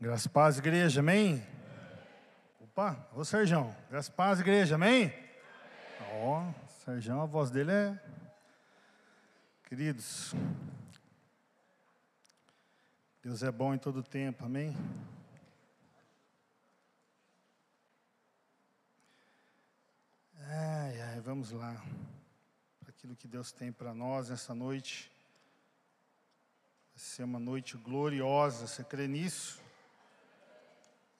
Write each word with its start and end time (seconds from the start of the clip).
Graças 0.00 0.28
paz, 0.28 0.58
igreja, 0.58 1.00
amém? 1.00 1.44
Opa, 2.60 3.04
ô 3.12 3.24
Serjão, 3.24 3.74
graças 3.90 4.08
paz, 4.08 4.38
igreja, 4.38 4.76
amém? 4.76 5.12
Ó, 6.12 6.40
oh, 6.40 6.68
Serjão, 6.84 7.20
a 7.20 7.26
voz 7.26 7.50
dele 7.50 7.72
é. 7.72 8.00
Queridos, 9.64 10.36
Deus 13.24 13.42
é 13.42 13.50
bom 13.50 13.74
em 13.74 13.78
todo 13.78 14.00
tempo, 14.00 14.44
amém? 14.44 14.76
Ai, 20.46 21.00
ai, 21.00 21.20
vamos 21.22 21.50
lá. 21.50 21.74
Aquilo 22.86 23.16
que 23.16 23.26
Deus 23.26 23.50
tem 23.50 23.72
para 23.72 23.92
nós 23.92 24.28
nessa 24.28 24.54
noite. 24.54 25.10
Vai 26.94 27.04
ser 27.04 27.24
uma 27.24 27.40
noite 27.40 27.76
gloriosa, 27.76 28.68
você 28.68 28.84
crê 28.84 29.08
nisso? 29.08 29.66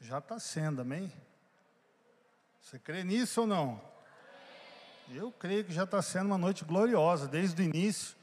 Já 0.00 0.18
está 0.18 0.38
sendo, 0.38 0.80
amém? 0.80 1.12
Você 2.62 2.78
crê 2.78 3.02
nisso 3.02 3.40
ou 3.40 3.46
não? 3.46 3.82
Eu 5.10 5.32
creio 5.32 5.64
que 5.64 5.72
já 5.72 5.82
está 5.82 6.00
sendo 6.00 6.26
uma 6.26 6.38
noite 6.38 6.64
gloriosa, 6.64 7.26
desde 7.26 7.60
o 7.60 7.64
início. 7.64 8.16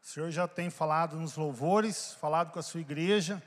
O 0.00 0.06
Senhor 0.06 0.30
já 0.30 0.46
tem 0.46 0.70
falado 0.70 1.16
nos 1.16 1.36
louvores, 1.36 2.14
falado 2.14 2.52
com 2.52 2.58
a 2.58 2.62
sua 2.62 2.80
igreja. 2.80 3.42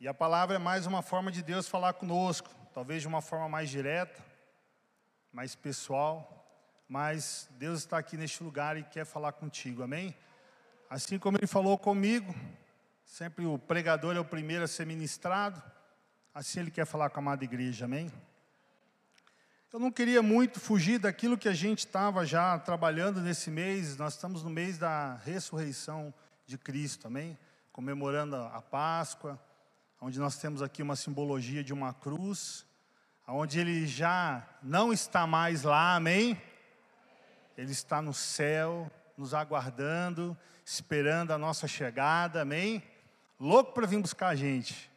E 0.00 0.08
a 0.08 0.12
palavra 0.12 0.56
é 0.56 0.58
mais 0.58 0.84
uma 0.84 1.00
forma 1.00 1.30
de 1.30 1.42
Deus 1.42 1.68
falar 1.68 1.92
conosco, 1.92 2.50
talvez 2.74 3.02
de 3.02 3.08
uma 3.08 3.22
forma 3.22 3.48
mais 3.48 3.70
direta, 3.70 4.20
mais 5.32 5.54
pessoal. 5.54 6.44
Mas 6.88 7.48
Deus 7.52 7.78
está 7.78 7.98
aqui 7.98 8.16
neste 8.16 8.42
lugar 8.42 8.76
e 8.76 8.82
quer 8.82 9.04
falar 9.04 9.32
contigo, 9.32 9.84
amém? 9.84 10.14
Assim 10.90 11.20
como 11.20 11.38
Ele 11.38 11.46
falou 11.46 11.78
comigo, 11.78 12.34
sempre 13.04 13.46
o 13.46 13.58
pregador 13.58 14.16
é 14.16 14.20
o 14.20 14.24
primeiro 14.24 14.64
a 14.64 14.68
ser 14.68 14.86
ministrado. 14.86 15.62
Assim 16.34 16.60
Ele 16.60 16.70
quer 16.70 16.86
falar 16.86 17.10
com 17.10 17.20
a 17.20 17.22
amada 17.22 17.44
igreja, 17.44 17.84
amém? 17.84 18.10
Eu 19.70 19.78
não 19.78 19.92
queria 19.92 20.22
muito 20.22 20.58
fugir 20.58 20.98
daquilo 20.98 21.36
que 21.36 21.46
a 21.46 21.52
gente 21.52 21.80
estava 21.80 22.24
já 22.24 22.58
trabalhando 22.58 23.20
nesse 23.20 23.50
mês. 23.50 23.98
Nós 23.98 24.14
estamos 24.14 24.42
no 24.42 24.48
mês 24.48 24.78
da 24.78 25.16
ressurreição 25.24 26.12
de 26.46 26.56
Cristo, 26.56 27.06
amém? 27.06 27.38
Comemorando 27.70 28.36
a 28.36 28.62
Páscoa, 28.62 29.38
onde 30.00 30.18
nós 30.18 30.38
temos 30.38 30.62
aqui 30.62 30.82
uma 30.82 30.96
simbologia 30.96 31.62
de 31.62 31.74
uma 31.74 31.92
cruz, 31.92 32.64
onde 33.28 33.60
Ele 33.60 33.86
já 33.86 34.42
não 34.62 34.90
está 34.90 35.26
mais 35.26 35.64
lá, 35.64 35.96
amém? 35.96 36.40
Ele 37.58 37.72
está 37.72 38.00
no 38.00 38.14
céu, 38.14 38.90
nos 39.18 39.34
aguardando, 39.34 40.34
esperando 40.64 41.30
a 41.32 41.36
nossa 41.36 41.68
chegada, 41.68 42.40
amém? 42.40 42.82
Louco 43.38 43.72
para 43.74 43.86
vir 43.86 44.00
buscar 44.00 44.28
a 44.28 44.34
gente. 44.34 44.91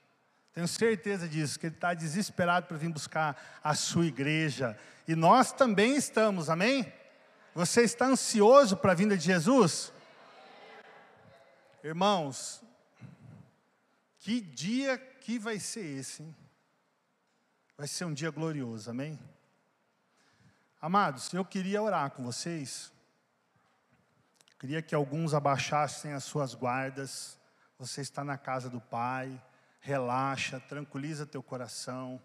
Tenho 0.55 0.69
certeza 0.69 1.27
disso, 1.27 1.59
que 1.59 1.65
Ele 1.65 1.75
está 1.75 1.93
desesperado 1.93 2.65
para 2.65 2.77
vir 2.77 2.89
buscar 2.89 3.59
a 3.61 3.75
sua 3.75 4.05
igreja. 4.05 4.79
E 5.05 5.13
nós 5.13 5.51
também 5.51 5.97
estamos, 5.97 6.49
amém? 6.49 6.91
Você 7.53 7.81
está 7.81 8.05
ansioso 8.05 8.77
para 8.77 8.93
a 8.93 8.95
vinda 8.95 9.17
de 9.17 9.25
Jesus? 9.25 9.91
Irmãos, 11.83 12.63
que 14.17 14.39
dia 14.39 14.97
que 14.97 15.37
vai 15.37 15.59
ser 15.59 15.85
esse, 15.85 16.23
hein? 16.23 16.33
Vai 17.77 17.89
ser 17.89 18.05
um 18.05 18.13
dia 18.13 18.31
glorioso, 18.31 18.89
amém? 18.89 19.19
Amados, 20.81 21.33
eu 21.33 21.43
queria 21.43 21.83
orar 21.83 22.11
com 22.11 22.23
vocês. 22.23 22.93
Queria 24.57 24.81
que 24.81 24.95
alguns 24.95 25.33
abaixassem 25.33 26.13
as 26.13 26.23
suas 26.23 26.55
guardas. 26.55 27.37
Você 27.77 27.99
está 27.99 28.23
na 28.23 28.37
casa 28.37 28.69
do 28.69 28.79
Pai 28.79 29.37
relaxa, 29.85 30.59
tranquiliza 30.59 31.27
teu 31.27 31.43
coração. 31.43 32.19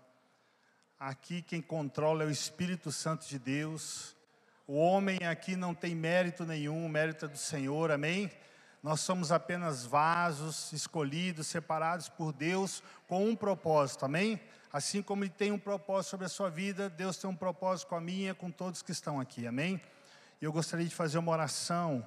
Aqui 0.98 1.42
quem 1.42 1.61
controla 1.61 2.25
é 2.25 2.27
o 2.27 2.30
Espírito 2.30 2.91
Santo 2.91 3.28
de 3.28 3.39
Deus. 3.39 4.16
O 4.66 4.77
homem 4.77 5.19
aqui 5.27 5.56
não 5.56 5.75
tem 5.75 5.94
mérito 5.94 6.47
nenhum, 6.47 6.88
mérito 6.88 7.26
é 7.26 7.28
do 7.28 7.37
Senhor, 7.37 7.91
amém? 7.91 8.32
Nós 8.82 9.00
somos 9.00 9.31
apenas 9.31 9.84
vasos 9.84 10.72
escolhidos, 10.72 11.49
separados 11.49 12.09
por 12.09 12.32
Deus 12.32 12.82
com 13.06 13.28
um 13.28 13.37
propósito, 13.37 14.06
amém? 14.06 14.41
Assim 14.72 15.03
como 15.03 15.22
Ele 15.22 15.31
tem 15.31 15.53
um 15.53 15.59
propósito 15.59 16.12
sobre 16.12 16.25
a 16.25 16.31
sua 16.31 16.49
vida, 16.49 16.88
Deus 16.88 17.19
tem 17.19 17.28
um 17.28 17.37
propósito 17.37 17.88
com 17.88 17.97
a 17.97 18.00
minha, 18.00 18.34
com 18.34 18.50
todos 18.50 18.81
que 18.81 18.93
estão 18.93 19.20
aqui, 19.20 19.47
amém? 19.47 19.78
E 20.41 20.47
eu 20.47 20.53
gostaria 20.53 20.87
de 20.87 20.94
fazer 20.94 21.19
uma 21.19 21.32
oração, 21.32 22.06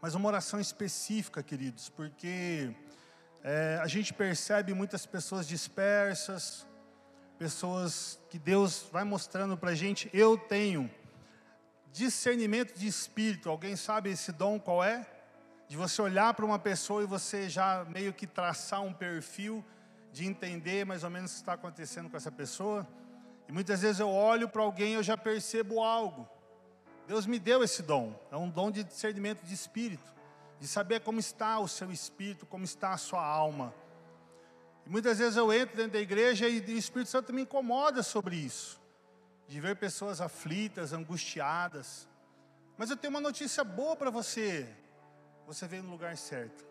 mas 0.00 0.14
uma 0.14 0.28
oração 0.28 0.60
específica, 0.60 1.42
queridos, 1.42 1.88
porque 1.88 2.72
é, 3.44 3.78
a 3.82 3.88
gente 3.88 4.14
percebe 4.14 4.72
muitas 4.72 5.04
pessoas 5.04 5.48
dispersas, 5.48 6.64
pessoas 7.38 8.20
que 8.30 8.38
Deus 8.38 8.86
vai 8.92 9.02
mostrando 9.02 9.56
para 9.56 9.70
a 9.70 9.74
gente. 9.74 10.08
Eu 10.12 10.38
tenho 10.38 10.88
discernimento 11.90 12.78
de 12.78 12.86
espírito. 12.86 13.50
Alguém 13.50 13.74
sabe 13.74 14.10
esse 14.10 14.30
dom 14.30 14.60
qual 14.60 14.82
é? 14.84 15.04
De 15.68 15.76
você 15.76 16.00
olhar 16.00 16.32
para 16.34 16.44
uma 16.44 16.58
pessoa 16.58 17.02
e 17.02 17.06
você 17.06 17.48
já 17.48 17.84
meio 17.86 18.12
que 18.12 18.26
traçar 18.26 18.80
um 18.80 18.92
perfil, 18.92 19.64
de 20.12 20.24
entender 20.26 20.84
mais 20.84 21.02
ou 21.02 21.10
menos 21.10 21.32
o 21.32 21.34
que 21.34 21.40
está 21.40 21.54
acontecendo 21.54 22.08
com 22.08 22.16
essa 22.16 22.30
pessoa. 22.30 22.86
E 23.48 23.52
muitas 23.52 23.82
vezes 23.82 23.98
eu 23.98 24.08
olho 24.08 24.48
para 24.48 24.62
alguém 24.62 24.92
e 24.92 24.94
eu 24.94 25.02
já 25.02 25.16
percebo 25.16 25.82
algo. 25.82 26.28
Deus 27.08 27.26
me 27.26 27.40
deu 27.40 27.64
esse 27.64 27.82
dom, 27.82 28.14
é 28.30 28.36
um 28.36 28.48
dom 28.48 28.70
de 28.70 28.84
discernimento 28.84 29.42
de 29.42 29.52
espírito 29.52 30.12
de 30.62 30.68
saber 30.68 31.00
como 31.00 31.18
está 31.18 31.58
o 31.58 31.66
seu 31.66 31.90
espírito, 31.90 32.46
como 32.46 32.62
está 32.62 32.92
a 32.92 32.96
sua 32.96 33.20
alma. 33.20 33.74
E 34.86 34.88
muitas 34.88 35.18
vezes 35.18 35.36
eu 35.36 35.52
entro 35.52 35.76
dentro 35.76 35.94
da 35.94 35.98
igreja 35.98 36.48
e 36.48 36.60
o 36.60 36.78
Espírito 36.78 37.10
Santo 37.10 37.32
me 37.32 37.42
incomoda 37.42 38.00
sobre 38.00 38.36
isso, 38.36 38.80
de 39.48 39.60
ver 39.60 39.74
pessoas 39.74 40.20
aflitas, 40.20 40.92
angustiadas. 40.92 42.08
Mas 42.78 42.90
eu 42.90 42.96
tenho 42.96 43.10
uma 43.10 43.20
notícia 43.20 43.64
boa 43.64 43.96
para 43.96 44.08
você: 44.08 44.72
você 45.48 45.66
veio 45.66 45.82
no 45.82 45.90
lugar 45.90 46.16
certo. 46.16 46.64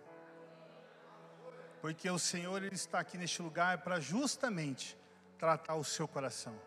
Porque 1.81 2.09
o 2.09 2.17
Senhor 2.17 2.63
ele 2.63 2.75
está 2.75 2.97
aqui 2.97 3.17
neste 3.17 3.41
lugar 3.41 3.79
para 3.79 3.99
justamente 3.99 4.97
tratar 5.37 5.75
o 5.75 5.83
seu 5.83 6.07
coração. 6.07 6.57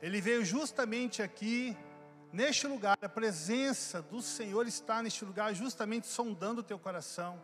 Ele 0.00 0.18
veio 0.18 0.46
justamente 0.46 1.20
aqui 1.20 1.76
Neste 2.32 2.68
lugar, 2.68 2.96
a 3.02 3.08
presença 3.08 4.00
do 4.00 4.22
Senhor 4.22 4.66
está 4.66 5.02
neste 5.02 5.24
lugar, 5.24 5.52
justamente 5.52 6.06
sondando 6.06 6.60
o 6.60 6.64
teu 6.64 6.78
coração, 6.78 7.42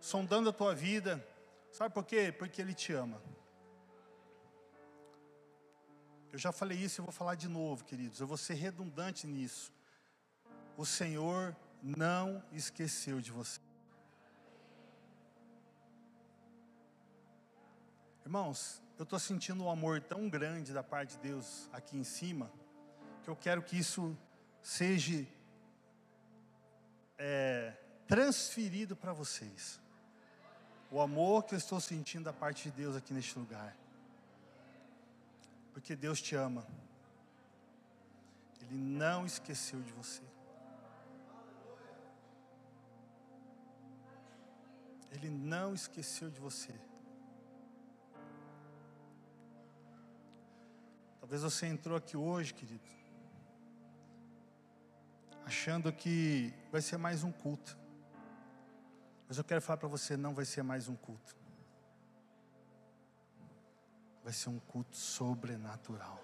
sondando 0.00 0.48
a 0.48 0.52
tua 0.52 0.74
vida. 0.74 1.26
Sabe 1.70 1.92
por 1.92 2.04
quê? 2.04 2.32
Porque 2.32 2.62
Ele 2.62 2.72
te 2.72 2.94
ama. 2.94 3.22
Eu 6.32 6.38
já 6.38 6.50
falei 6.50 6.78
isso 6.78 7.02
e 7.02 7.04
vou 7.04 7.12
falar 7.12 7.34
de 7.34 7.46
novo, 7.46 7.84
queridos. 7.84 8.20
Eu 8.20 8.26
vou 8.26 8.38
ser 8.38 8.54
redundante 8.54 9.26
nisso. 9.26 9.70
O 10.78 10.86
Senhor 10.86 11.54
não 11.82 12.42
esqueceu 12.52 13.20
de 13.20 13.30
você. 13.30 13.60
Irmãos, 18.24 18.82
eu 18.98 19.02
estou 19.02 19.18
sentindo 19.18 19.62
um 19.62 19.70
amor 19.70 20.00
tão 20.00 20.26
grande 20.30 20.72
da 20.72 20.82
parte 20.82 21.16
de 21.16 21.28
Deus 21.28 21.68
aqui 21.70 21.98
em 21.98 22.04
cima 22.04 22.50
que 23.22 23.28
eu 23.28 23.36
quero 23.36 23.62
que 23.62 23.78
isso 23.78 24.16
seja 24.60 25.26
é, 27.18 27.72
transferido 28.06 28.96
para 28.96 29.12
vocês. 29.12 29.80
O 30.90 31.00
amor 31.00 31.44
que 31.44 31.54
eu 31.54 31.58
estou 31.58 31.80
sentindo 31.80 32.24
da 32.24 32.32
parte 32.32 32.64
de 32.64 32.76
Deus 32.76 32.96
aqui 32.96 33.14
neste 33.14 33.38
lugar. 33.38 33.76
Porque 35.72 35.96
Deus 35.96 36.20
te 36.20 36.34
ama. 36.34 36.66
Ele 38.60 38.76
não 38.76 39.24
esqueceu 39.24 39.80
de 39.80 39.92
você. 39.92 40.22
Ele 45.10 45.30
não 45.30 45.74
esqueceu 45.74 46.28
de 46.30 46.40
você. 46.40 46.74
Talvez 51.20 51.42
você 51.42 51.66
entrou 51.66 51.96
aqui 51.96 52.16
hoje, 52.16 52.52
querido, 52.52 52.82
achando 55.44 55.92
que 55.92 56.52
vai 56.70 56.80
ser 56.80 56.96
mais 56.96 57.22
um 57.22 57.32
culto. 57.32 57.76
Mas 59.28 59.38
eu 59.38 59.44
quero 59.44 59.62
falar 59.62 59.78
para 59.78 59.88
você: 59.88 60.16
não 60.16 60.34
vai 60.34 60.44
ser 60.44 60.62
mais 60.62 60.88
um 60.88 60.96
culto. 60.96 61.36
Vai 64.22 64.32
ser 64.32 64.50
um 64.50 64.58
culto 64.58 64.96
sobrenatural. 64.96 66.22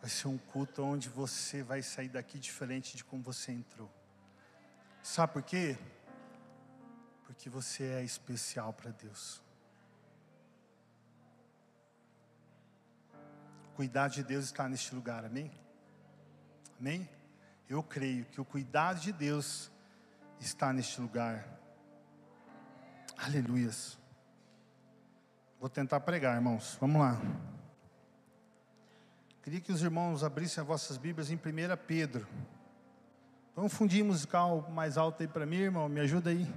Vai 0.00 0.10
ser 0.10 0.26
um 0.26 0.36
culto 0.36 0.82
onde 0.82 1.08
você 1.08 1.62
vai 1.62 1.80
sair 1.80 2.08
daqui 2.08 2.38
diferente 2.38 2.96
de 2.96 3.04
como 3.04 3.22
você 3.22 3.52
entrou. 3.52 3.88
Sabe 5.00 5.32
por 5.32 5.42
quê? 5.42 5.78
Porque 7.24 7.48
você 7.48 7.84
é 7.84 8.02
especial 8.02 8.72
para 8.72 8.90
Deus. 8.90 9.40
O 13.68 13.74
cuidado 13.74 14.12
de 14.12 14.24
Deus 14.24 14.46
está 14.46 14.68
neste 14.68 14.94
lugar, 14.94 15.24
amém? 15.24 15.50
Amém? 16.82 17.08
Eu 17.68 17.80
creio 17.80 18.24
que 18.24 18.40
o 18.40 18.44
cuidado 18.44 18.98
de 18.98 19.12
Deus 19.12 19.70
está 20.40 20.72
neste 20.72 21.00
lugar. 21.00 21.46
Aleluias. 23.16 23.96
Vou 25.60 25.68
tentar 25.68 26.00
pregar, 26.00 26.34
irmãos. 26.34 26.76
Vamos 26.80 27.00
lá. 27.00 27.22
Queria 29.44 29.60
que 29.60 29.70
os 29.70 29.80
irmãos 29.80 30.24
abrissem 30.24 30.60
as 30.60 30.66
vossas 30.66 30.96
Bíblias 30.96 31.30
em 31.30 31.36
1 31.36 31.38
Pedro. 31.86 32.26
Vamos 33.54 33.72
fundir 33.72 34.04
musical 34.04 34.68
mais 34.68 34.98
alto 34.98 35.22
aí 35.22 35.28
para 35.28 35.46
mim, 35.46 35.58
irmão. 35.58 35.88
Me 35.88 36.00
ajuda 36.00 36.30
aí. 36.30 36.52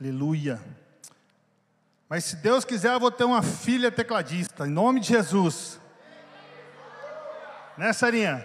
Aleluia. 0.00 0.58
Mas 2.08 2.24
se 2.24 2.36
Deus 2.36 2.64
quiser, 2.64 2.94
eu 2.94 3.00
vou 3.00 3.10
ter 3.10 3.24
uma 3.24 3.42
filha 3.42 3.92
tecladista, 3.92 4.66
em 4.66 4.70
nome 4.70 5.00
de 5.00 5.08
Jesus. 5.08 5.78
Né, 7.80 7.94
Sarinha? 7.94 8.44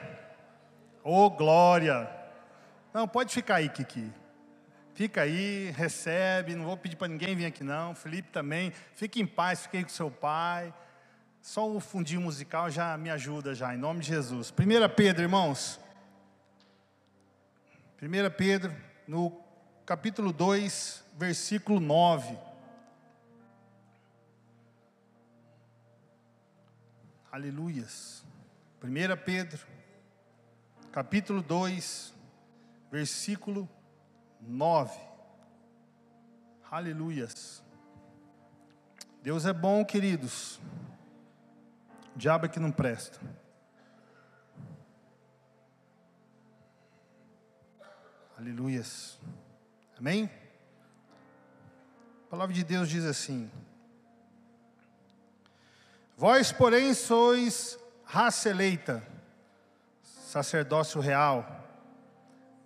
Ô, 1.03 1.25
oh, 1.25 1.29
glória. 1.29 2.09
Não, 2.93 3.05
pode 3.05 3.33
ficar 3.33 3.55
aí, 3.55 3.67
Kiki. 3.67 4.09
Fica 4.93 5.23
aí, 5.23 5.71
recebe, 5.71 6.55
não 6.55 6.63
vou 6.63 6.77
pedir 6.77 6.95
para 6.95 7.09
ninguém 7.09 7.35
vir 7.35 7.45
aqui 7.45 7.61
não. 7.61 7.93
Felipe 7.93 8.29
também, 8.31 8.71
fique 8.93 9.21
em 9.21 9.27
paz, 9.27 9.63
fique 9.63 9.75
aí 9.75 9.83
com 9.83 9.89
seu 9.89 10.09
pai. 10.09 10.73
Só 11.41 11.69
o 11.69 11.81
fundinho 11.81 12.21
musical 12.21 12.71
já 12.71 12.95
me 12.95 13.09
ajuda 13.09 13.53
já, 13.53 13.75
em 13.75 13.77
nome 13.77 13.99
de 13.99 14.07
Jesus. 14.07 14.51
1 14.51 14.95
Pedro, 14.95 15.23
irmãos. 15.23 15.81
1 18.01 18.07
Pedro, 18.37 18.73
no 19.05 19.37
capítulo 19.85 20.31
2, 20.31 21.03
versículo 21.17 21.81
9. 21.81 22.37
Aleluias. 27.29 28.23
1 28.85 29.17
Pedro, 29.25 29.65
capítulo 30.91 31.41
2, 31.41 32.13
versículo 32.91 33.67
9. 34.39 34.99
Aleluias. 36.69 37.63
Deus 39.23 39.47
é 39.47 39.53
bom, 39.53 39.83
queridos. 39.83 40.59
O 42.15 42.17
diabo 42.19 42.45
é 42.45 42.49
que 42.49 42.59
não 42.59 42.71
presta. 42.71 43.19
Aleluias. 48.37 49.17
Amém? 49.97 50.29
A 52.27 52.29
palavra 52.29 52.53
de 52.53 52.63
Deus 52.63 52.87
diz 52.87 53.03
assim: 53.03 53.49
Vós, 56.15 56.51
porém, 56.51 56.93
sois 56.93 57.79
raça 58.05 58.49
eleita, 58.49 59.05
sacerdócio 60.01 61.01
real, 61.01 61.45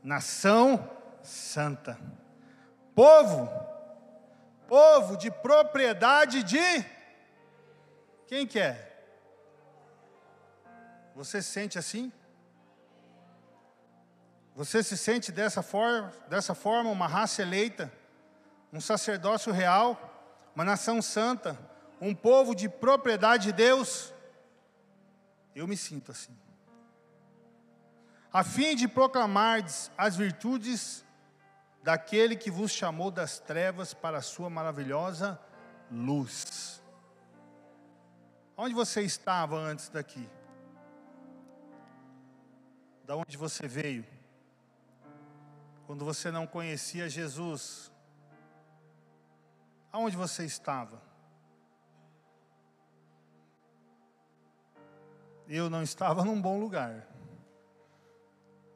nação 0.04 0.90
santa, 1.24 1.98
povo, 2.94 3.50
povo 4.68 5.18
de 5.18 5.32
propriedade 5.32 6.44
de 6.44 6.86
quem 8.30 8.46
que 8.46 8.60
é? 8.60 8.86
Você 11.16 11.42
se 11.42 11.50
sente 11.50 11.80
assim? 11.80 12.14
Você 14.56 14.84
se 14.84 14.96
sente 14.96 15.32
dessa 15.32 15.64
forma, 15.64 16.14
dessa 16.28 16.54
forma 16.54 16.92
uma 16.92 17.08
raça 17.08 17.42
eleita, 17.42 17.92
um 18.72 18.80
sacerdócio 18.80 19.52
real, 19.52 19.98
uma 20.54 20.64
nação 20.64 21.02
santa, 21.02 21.58
um 22.00 22.14
povo 22.14 22.54
de 22.54 22.70
propriedade 22.70 23.46
de 23.46 23.54
Deus? 23.54 24.14
Eu 25.60 25.68
me 25.68 25.76
sinto 25.76 26.14
assim. 26.14 26.34
A 28.32 28.46
fim 28.46 28.78
de 28.78 28.88
proclamar 28.88 29.62
as 29.98 30.16
virtudes 30.16 31.04
daquele 31.84 32.38
que 32.38 32.50
vos 32.50 32.72
chamou 32.72 33.12
das 33.12 33.40
trevas 33.40 33.94
para 33.94 34.20
a 34.20 34.22
sua 34.22 34.50
maravilhosa 34.50 35.38
luz. 35.92 36.82
Onde 38.56 38.74
você 38.74 39.02
estava 39.02 39.58
antes 39.58 39.90
daqui? 39.90 40.30
Da 43.04 43.18
onde 43.18 43.36
você 43.36 43.68
veio? 43.68 44.06
Quando 45.86 46.06
você 46.06 46.32
não 46.32 46.48
conhecia 46.48 47.10
Jesus, 47.10 47.92
aonde 49.92 50.16
você 50.16 50.46
estava? 50.46 51.09
Eu 55.50 55.70
não 55.70 55.84
estava 55.84 56.24
num 56.24 56.40
bom 56.40 56.60
lugar, 56.60 57.06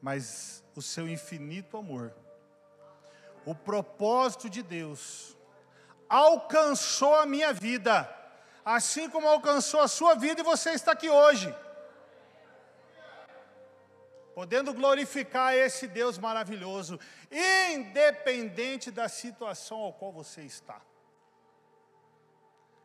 mas 0.01 0.63
o 0.75 0.81
seu 0.81 1.07
infinito 1.07 1.77
amor 1.77 2.13
o 3.45 3.53
propósito 3.53 4.49
de 4.49 4.63
Deus 4.63 5.35
alcançou 6.07 7.15
a 7.15 7.25
minha 7.25 7.51
vida, 7.51 8.09
assim 8.63 9.09
como 9.09 9.27
alcançou 9.27 9.81
a 9.81 9.87
sua 9.87 10.15
vida 10.15 10.41
e 10.41 10.43
você 10.43 10.71
está 10.71 10.91
aqui 10.93 11.09
hoje. 11.09 11.53
Podendo 14.33 14.73
glorificar 14.73 15.53
esse 15.53 15.87
Deus 15.87 16.17
maravilhoso, 16.17 16.99
independente 17.31 18.89
da 18.89 19.07
situação 19.07 19.79
ao 19.79 19.93
qual 19.93 20.11
você 20.11 20.41
está. 20.41 20.81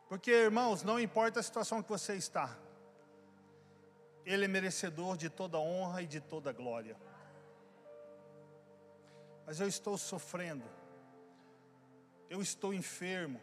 Porque, 0.09 0.31
irmãos, 0.31 0.83
não 0.83 0.99
importa 0.99 1.41
a 1.41 1.43
situação 1.43 1.83
que 1.83 1.89
você 1.89 2.15
está, 2.15 2.57
Ele 4.33 4.45
é 4.45 4.49
merecedor 4.49 5.17
de 5.17 5.29
toda 5.29 5.59
honra 5.59 6.03
e 6.03 6.07
de 6.07 6.21
toda 6.21 6.53
glória 6.53 6.97
mas 9.49 9.61
eu 9.61 9.67
estou 9.67 9.97
sofrendo, 9.97 10.63
eu 12.29 12.43
estou 12.43 12.75
enfermo, 12.75 13.41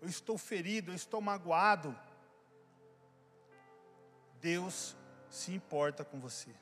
eu 0.00 0.08
estou 0.08 0.36
ferido, 0.36 0.90
eu 0.90 0.96
estou 0.96 1.20
magoado. 1.20 1.96
Deus 4.40 4.96
se 5.30 5.54
importa 5.54 6.04
com 6.04 6.18
você. 6.18 6.52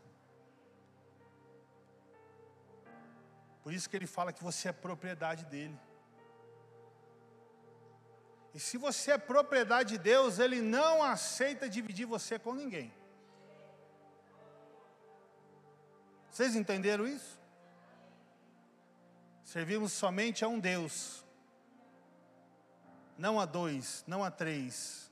Por 3.63 3.73
isso 3.73 3.89
que 3.89 3.97
ele 3.97 4.07
fala 4.07 4.31
que 4.31 4.45
você 4.45 4.69
é 4.69 4.73
propriedade 4.73 5.47
dele. 5.47 5.81
E 8.53 8.61
se 8.61 8.77
você 8.77 9.13
é 9.13 9.17
propriedade 9.17 9.97
de 9.97 9.99
Deus, 9.99 10.39
ele 10.39 10.61
não 10.61 11.03
aceita 11.03 11.67
dividir 11.67 12.05
você 12.05 12.39
com 12.39 12.53
ninguém. 12.53 12.93
Vocês 16.31 16.55
entenderam 16.55 17.07
isso? 17.07 17.39
Servimos 19.45 19.93
somente 19.93 20.45
a 20.45 20.49
um 20.49 20.61
Deus, 20.61 21.25
não 23.19 23.41
a 23.41 23.45
dois, 23.45 24.05
não 24.07 24.23
a 24.23 24.31
três. 24.31 25.11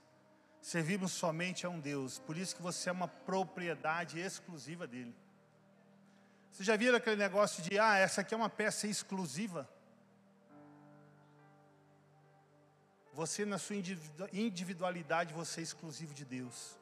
Servimos 0.62 1.12
somente 1.12 1.66
a 1.66 1.70
um 1.70 1.80
Deus, 1.80 2.18
por 2.20 2.36
isso 2.36 2.54
que 2.54 2.62
você 2.62 2.88
é 2.88 2.92
uma 2.92 3.08
propriedade 3.08 4.20
exclusiva 4.20 4.86
dele. 4.86 5.14
Você 6.52 6.62
já 6.62 6.76
viram 6.76 6.96
aquele 6.96 7.16
negócio 7.16 7.62
de, 7.62 7.78
ah, 7.78 7.96
essa 7.96 8.20
aqui 8.20 8.34
é 8.34 8.36
uma 8.36 8.50
peça 8.50 8.86
exclusiva? 8.86 9.68
Você, 13.12 13.44
na 13.44 13.58
sua 13.58 13.76
individualidade, 14.32 15.34
você 15.34 15.60
é 15.60 15.64
exclusivo 15.64 16.14
de 16.14 16.24
Deus. 16.24 16.78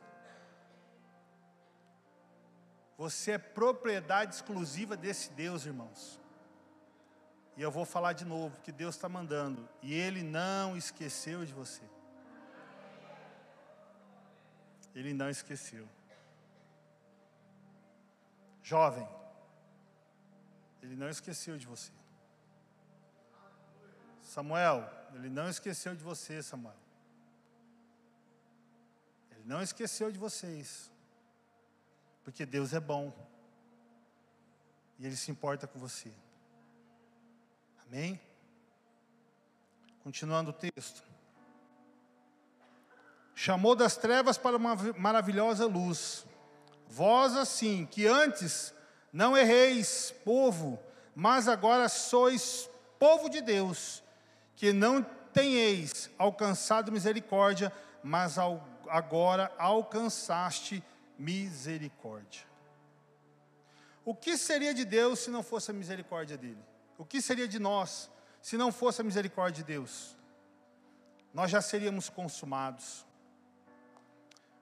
Você 2.97 3.33
é 3.33 3.39
propriedade 3.39 4.35
exclusiva 4.35 4.97
desse 4.97 5.31
Deus, 5.33 5.67
irmãos. 5.67 6.19
E 7.57 7.63
eu 7.63 7.71
vou 7.71 7.85
falar 7.85 8.13
de 8.13 8.25
novo 8.25 8.61
que 8.63 8.73
Deus 8.73 8.95
está 8.95 9.09
mandando. 9.09 9.69
E 9.83 9.93
Ele 9.95 10.23
não 10.23 10.77
esqueceu 10.77 11.45
de 11.45 11.53
você. 11.53 11.83
Ele 14.95 15.13
não 15.13 15.29
esqueceu. 15.29 15.87
Jovem, 18.63 19.07
Ele 20.83 20.97
não 20.97 21.09
esqueceu 21.09 21.57
de 21.59 21.67
você. 21.67 21.93
Samuel, 24.23 24.91
Ele 25.15 25.29
não 25.29 25.49
esqueceu 25.49 25.95
de 25.95 26.03
você, 26.03 26.43
Samuel. 26.43 26.75
Ele 29.31 29.45
não 29.45 29.63
esqueceu 29.63 30.11
de 30.11 30.19
vocês. 30.19 30.91
Porque 32.27 32.45
Deus 32.45 32.75
é 32.75 32.81
bom. 32.81 33.13
E 34.99 35.07
Ele 35.07 35.15
se 35.15 35.31
importa 35.31 35.65
com 35.65 35.79
você. 35.79 36.11
Amém? 37.87 38.21
Continuando 40.03 40.51
o 40.51 40.53
texto. 40.53 41.05
Chamou 43.33 43.77
das 43.77 43.97
trevas 43.97 44.37
para 44.37 44.57
uma 44.57 44.75
maravilhosa 44.99 45.67
luz. 45.67 46.27
Vós 46.89 47.37
assim, 47.37 47.87
que 47.87 48.09
antes 48.09 48.75
não 49.13 49.37
erreis, 49.37 50.13
povo, 50.25 50.81
mas 51.15 51.47
agora 51.47 51.89
sois 51.89 52.69
povo 52.99 53.29
de 53.29 53.41
Deus, 53.41 54.03
que 54.57 54.73
não 54.73 55.01
tenheis 55.33 56.11
alcançado 56.19 56.91
misericórdia, 56.91 57.73
mas 58.03 58.37
agora 58.89 59.55
alcançaste 59.59 60.75
misericórdia. 60.75 60.96
O 64.05 64.15
que 64.15 64.37
seria 64.37 64.73
de 64.73 64.85
Deus 64.85 65.21
se 65.21 65.31
não 65.31 65.43
fosse 65.43 65.71
a 65.71 65.75
misericórdia 65.75 66.37
dele? 66.37 66.63
O 66.97 67.05
que 67.05 67.21
seria 67.21 67.49
de 67.49 67.59
nós 67.59 68.11
se 68.41 68.57
não 68.57 68.71
fosse 68.71 69.01
a 69.01 69.05
misericórdia 69.05 69.65
de 69.65 69.73
Deus? 69.73 70.17
Nós 71.35 71.51
já 71.51 71.61
seríamos 71.61 72.09
consumados. 72.09 73.05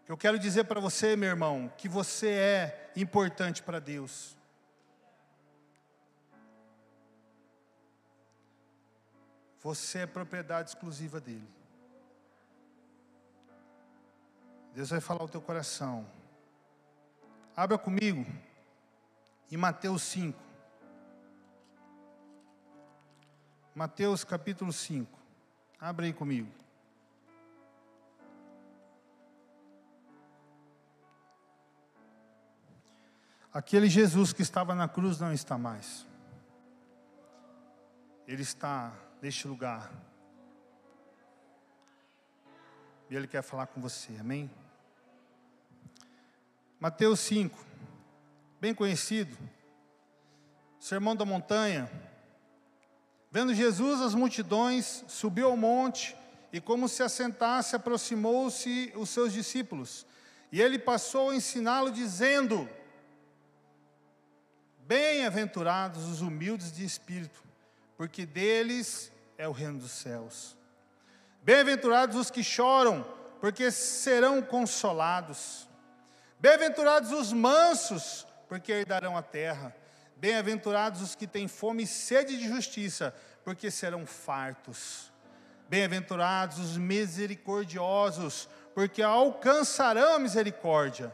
Eu 0.08 0.16
quero 0.16 0.38
dizer 0.38 0.64
para 0.64 0.80
você, 0.80 1.16
meu 1.16 1.28
irmão, 1.28 1.72
que 1.78 1.88
você 1.88 2.28
é 2.28 2.92
importante 2.96 3.62
para 3.62 3.78
Deus. 3.78 4.36
Você 9.60 10.00
é 10.00 10.06
propriedade 10.06 10.70
exclusiva 10.70 11.20
dele. 11.20 11.48
Deus 14.74 14.90
vai 14.90 15.00
falar 15.00 15.22
o 15.22 15.28
teu 15.28 15.40
coração. 15.40 16.06
Abra 17.56 17.78
comigo 17.78 18.26
em 19.48 19.56
Mateus 19.56 20.02
5. 20.02 20.36
Mateus 23.72 24.24
capítulo 24.24 24.72
5. 24.72 25.08
Abra 25.78 26.06
aí 26.06 26.12
comigo. 26.12 26.50
Aquele 33.52 33.88
Jesus 33.88 34.32
que 34.32 34.42
estava 34.42 34.74
na 34.74 34.88
cruz 34.88 35.20
não 35.20 35.32
está 35.32 35.56
mais. 35.56 36.04
Ele 38.26 38.42
está 38.42 38.92
neste 39.22 39.46
lugar. 39.46 39.92
E 43.08 43.14
Ele 43.14 43.28
quer 43.28 43.42
falar 43.42 43.68
com 43.68 43.80
você, 43.80 44.16
amém? 44.18 44.50
Mateus 46.80 47.20
5, 47.20 47.58
bem 48.60 48.74
conhecido, 48.74 49.36
Sermão 50.78 51.16
da 51.16 51.24
Montanha. 51.24 51.90
Vendo 53.30 53.54
Jesus 53.54 54.00
as 54.00 54.14
multidões, 54.14 55.04
subiu 55.08 55.48
ao 55.48 55.56
monte 55.56 56.16
e, 56.52 56.60
como 56.60 56.88
se 56.88 57.02
assentasse, 57.02 57.74
aproximou-se 57.74 58.92
os 58.94 59.08
seus 59.08 59.32
discípulos. 59.32 60.06
E 60.52 60.60
ele 60.60 60.78
passou 60.78 61.30
a 61.30 61.36
ensiná-lo, 61.36 61.90
dizendo: 61.90 62.68
Bem-aventurados 64.80 66.04
os 66.04 66.20
humildes 66.20 66.70
de 66.70 66.84
espírito, 66.84 67.42
porque 67.96 68.26
deles 68.26 69.10
é 69.38 69.48
o 69.48 69.52
reino 69.52 69.78
dos 69.78 69.92
céus. 69.92 70.56
Bem-aventurados 71.42 72.16
os 72.16 72.30
que 72.30 72.42
choram, 72.42 73.04
porque 73.40 73.70
serão 73.70 74.42
consolados. 74.42 75.66
Bem-aventurados 76.40 77.12
os 77.12 77.32
mansos, 77.32 78.26
porque 78.48 78.72
herdarão 78.72 79.16
a 79.16 79.22
terra. 79.22 79.74
Bem-aventurados 80.16 81.00
os 81.02 81.14
que 81.14 81.26
têm 81.26 81.48
fome 81.48 81.82
e 81.82 81.86
sede 81.86 82.38
de 82.38 82.48
justiça, 82.48 83.14
porque 83.44 83.70
serão 83.70 84.06
fartos. 84.06 85.12
Bem-aventurados 85.68 86.58
os 86.58 86.76
misericordiosos, 86.76 88.48
porque 88.74 89.02
alcançarão 89.02 90.14
a 90.14 90.18
misericórdia. 90.18 91.12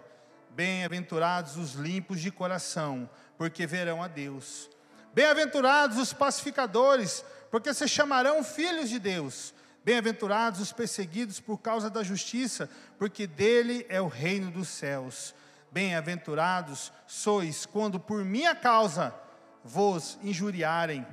Bem-aventurados 0.51 1.57
os 1.57 1.75
limpos 1.75 2.21
de 2.21 2.31
coração, 2.31 3.09
porque 3.39 3.67
verão 3.67 4.03
a 4.03 4.09
Deus. 4.09 4.69
Bem-aventurados 5.13 5.99
os 5.99 6.13
pacificadores, 6.13 7.25
porque 7.51 7.73
se 7.73 7.89
chamarão 7.89 8.45
filhos 8.45 8.89
de 8.89 8.99
Deus. 8.99 9.55
Bem-aventurados 9.85 10.61
os 10.61 10.73
perseguidos 10.73 11.41
por 11.41 11.59
causa 11.59 11.89
da 11.89 12.03
justiça, 12.03 12.69
porque 12.99 13.27
dele 13.27 13.87
é 13.89 14.01
o 14.01 14.09
reino 14.09 14.51
dos 14.51 14.69
céus. 14.69 15.35
Bem-aventurados 15.73 16.93
sois 17.07 17.65
quando 17.65 17.99
por 17.99 18.25
minha 18.25 18.55
causa 18.55 19.15
vos 19.65 20.19
injuriarem 20.23 21.07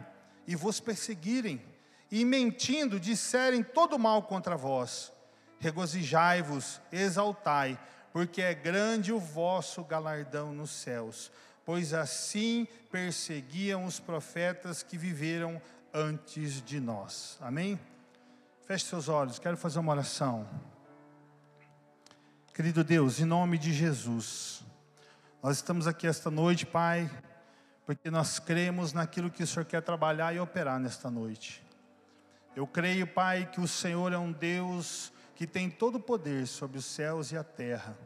e 0.45 0.55
vos 0.55 0.79
perseguirem, 0.79 1.61
e 2.09 2.23
mentindo 2.23 2.99
disserem 2.99 3.61
todo 3.63 3.99
mal 3.99 4.23
contra 4.23 4.55
vós. 4.55 5.11
Regozijai-vos, 5.59 6.79
exaltai, 6.91 7.79
porque 8.13 8.41
é 8.41 8.53
grande 8.53 9.11
o 9.11 9.19
vosso 9.19 9.83
galardão 9.83 10.53
nos 10.53 10.71
céus 10.71 11.31
pois 11.67 11.93
assim 11.93 12.65
perseguiam 12.89 13.83
os 13.83 13.99
profetas 13.99 14.81
que 14.81 14.97
viveram 14.97 15.61
antes 15.93 16.63
de 16.63 16.79
nós. 16.79 17.37
Amém? 17.41 17.77
Feche 18.67 18.83
seus 18.83 19.07
olhos, 19.07 19.39
quero 19.39 19.55
fazer 19.55 19.79
uma 19.79 19.93
oração. 19.93 20.45
Querido 22.53 22.83
Deus, 22.83 23.17
em 23.17 23.23
nome 23.23 23.57
de 23.57 23.71
Jesus, 23.71 24.61
nós 25.41 25.55
estamos 25.55 25.87
aqui 25.87 26.05
esta 26.05 26.29
noite, 26.29 26.65
Pai, 26.65 27.09
porque 27.85 28.11
nós 28.11 28.39
cremos 28.39 28.91
naquilo 28.91 29.31
que 29.31 29.41
o 29.41 29.47
Senhor 29.47 29.63
quer 29.63 29.81
trabalhar 29.81 30.35
e 30.35 30.39
operar 30.41 30.81
nesta 30.81 31.09
noite. 31.09 31.63
Eu 32.57 32.67
creio, 32.67 33.07
Pai, 33.07 33.49
que 33.49 33.61
o 33.61 33.67
Senhor 33.69 34.11
é 34.11 34.17
um 34.17 34.33
Deus 34.33 35.13
que 35.33 35.47
tem 35.47 35.69
todo 35.69 35.95
o 35.95 36.01
poder 36.01 36.45
sobre 36.45 36.77
os 36.77 36.83
céus 36.83 37.31
e 37.31 37.37
a 37.37 37.45
terra. 37.45 37.97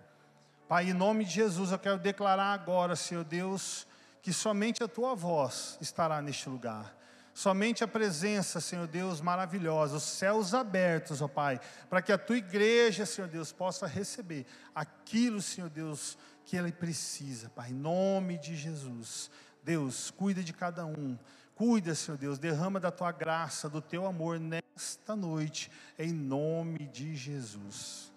Pai, 0.67 0.91
em 0.91 0.93
nome 0.93 1.25
de 1.25 1.31
Jesus, 1.31 1.71
eu 1.71 1.79
quero 1.79 1.97
declarar 1.97 2.53
agora, 2.53 2.95
Senhor 2.95 3.23
Deus, 3.23 3.87
que 4.21 4.31
somente 4.31 4.83
a 4.83 4.87
tua 4.87 5.15
voz 5.15 5.79
estará 5.81 6.21
neste 6.21 6.47
lugar. 6.47 7.00
Somente 7.33 7.83
a 7.83 7.87
presença, 7.87 8.59
Senhor 8.59 8.87
Deus, 8.87 9.21
maravilhosa, 9.21 9.95
os 9.95 10.03
céus 10.03 10.53
abertos, 10.53 11.21
ó 11.21 11.27
Pai, 11.27 11.59
para 11.89 12.01
que 12.01 12.11
a 12.11 12.17
tua 12.17 12.37
igreja, 12.37 13.05
Senhor 13.05 13.27
Deus, 13.29 13.51
possa 13.51 13.87
receber 13.87 14.45
aquilo, 14.75 15.41
Senhor 15.41 15.69
Deus, 15.69 16.17
que 16.43 16.57
ela 16.57 16.69
precisa, 16.71 17.49
Pai, 17.49 17.69
em 17.69 17.73
nome 17.73 18.37
de 18.37 18.55
Jesus. 18.55 19.31
Deus, 19.63 20.11
cuida 20.11 20.43
de 20.43 20.51
cada 20.51 20.85
um. 20.85 21.17
Cuida, 21.55 21.95
Senhor 21.95 22.17
Deus, 22.17 22.39
derrama 22.39 22.79
da 22.79 22.91
tua 22.91 23.11
graça, 23.11 23.69
do 23.69 23.81
teu 23.81 24.05
amor 24.05 24.39
nesta 24.39 25.15
noite, 25.15 25.71
em 25.97 26.11
nome 26.11 26.87
de 26.87 27.15
Jesus. 27.15 28.11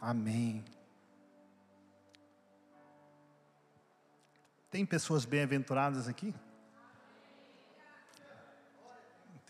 Amém. 0.00 0.64
Tem 4.70 4.86
pessoas 4.86 5.24
bem-aventuradas 5.24 6.08
aqui? 6.08 6.34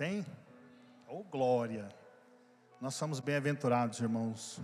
Tem? 0.00 0.25
Oh, 1.07 1.23
glória! 1.23 1.87
Nós 2.80 2.95
somos 2.95 3.21
bem-aventurados, 3.21 4.00
irmãos, 4.00 4.59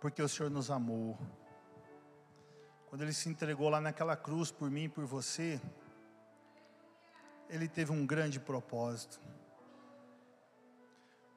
porque 0.00 0.22
o 0.22 0.28
Senhor 0.28 0.48
nos 0.48 0.70
amou. 0.70 1.18
Quando 2.88 3.02
Ele 3.02 3.12
se 3.12 3.28
entregou 3.28 3.68
lá 3.68 3.80
naquela 3.80 4.16
cruz 4.16 4.52
por 4.52 4.70
mim 4.70 4.84
e 4.84 4.88
por 4.88 5.04
você, 5.04 5.60
Ele 7.50 7.66
teve 7.66 7.90
um 7.90 8.06
grande 8.06 8.38
propósito 8.38 9.20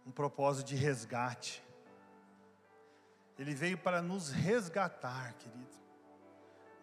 um 0.05 0.11
propósito 0.11 0.67
de 0.67 0.75
resgate. 0.75 1.63
Ele 3.39 3.55
veio 3.55 3.79
para 3.79 3.99
nos 3.99 4.29
resgatar, 4.29 5.33
querido 5.39 5.79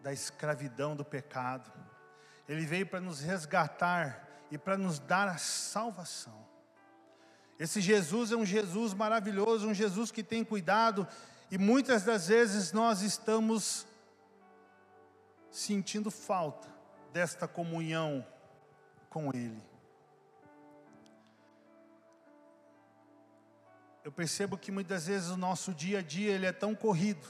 da 0.02 0.12
escravidão 0.12 0.96
do 0.96 1.04
pecado. 1.04 1.72
Ele 2.48 2.66
veio 2.66 2.88
para 2.88 3.00
nos 3.00 3.20
resgatar 3.20 4.25
e 4.50 4.58
para 4.58 4.76
nos 4.76 4.98
dar 4.98 5.28
a 5.28 5.38
salvação. 5.38 6.46
Esse 7.58 7.80
Jesus 7.80 8.32
é 8.32 8.36
um 8.36 8.44
Jesus 8.44 8.92
maravilhoso, 8.92 9.68
um 9.68 9.74
Jesus 9.74 10.10
que 10.10 10.22
tem 10.22 10.44
cuidado, 10.44 11.06
e 11.50 11.56
muitas 11.56 12.02
das 12.02 12.28
vezes 12.28 12.72
nós 12.72 13.02
estamos 13.02 13.86
sentindo 15.50 16.10
falta 16.10 16.68
desta 17.12 17.48
comunhão 17.48 18.26
com 19.08 19.30
Ele. 19.32 19.62
Eu 24.06 24.12
percebo 24.12 24.56
que 24.56 24.70
muitas 24.70 25.06
vezes 25.06 25.30
o 25.30 25.36
nosso 25.36 25.74
dia 25.74 25.98
a 25.98 26.02
dia 26.02 26.32
ele 26.32 26.46
é 26.46 26.52
tão 26.52 26.76
corrido, 26.76 27.26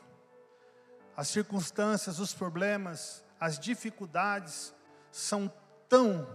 as 1.16 1.28
circunstâncias, 1.28 2.18
os 2.18 2.34
problemas, 2.34 3.24
as 3.40 3.58
dificuldades 3.58 4.74
são 5.10 5.50
tão, 5.88 6.28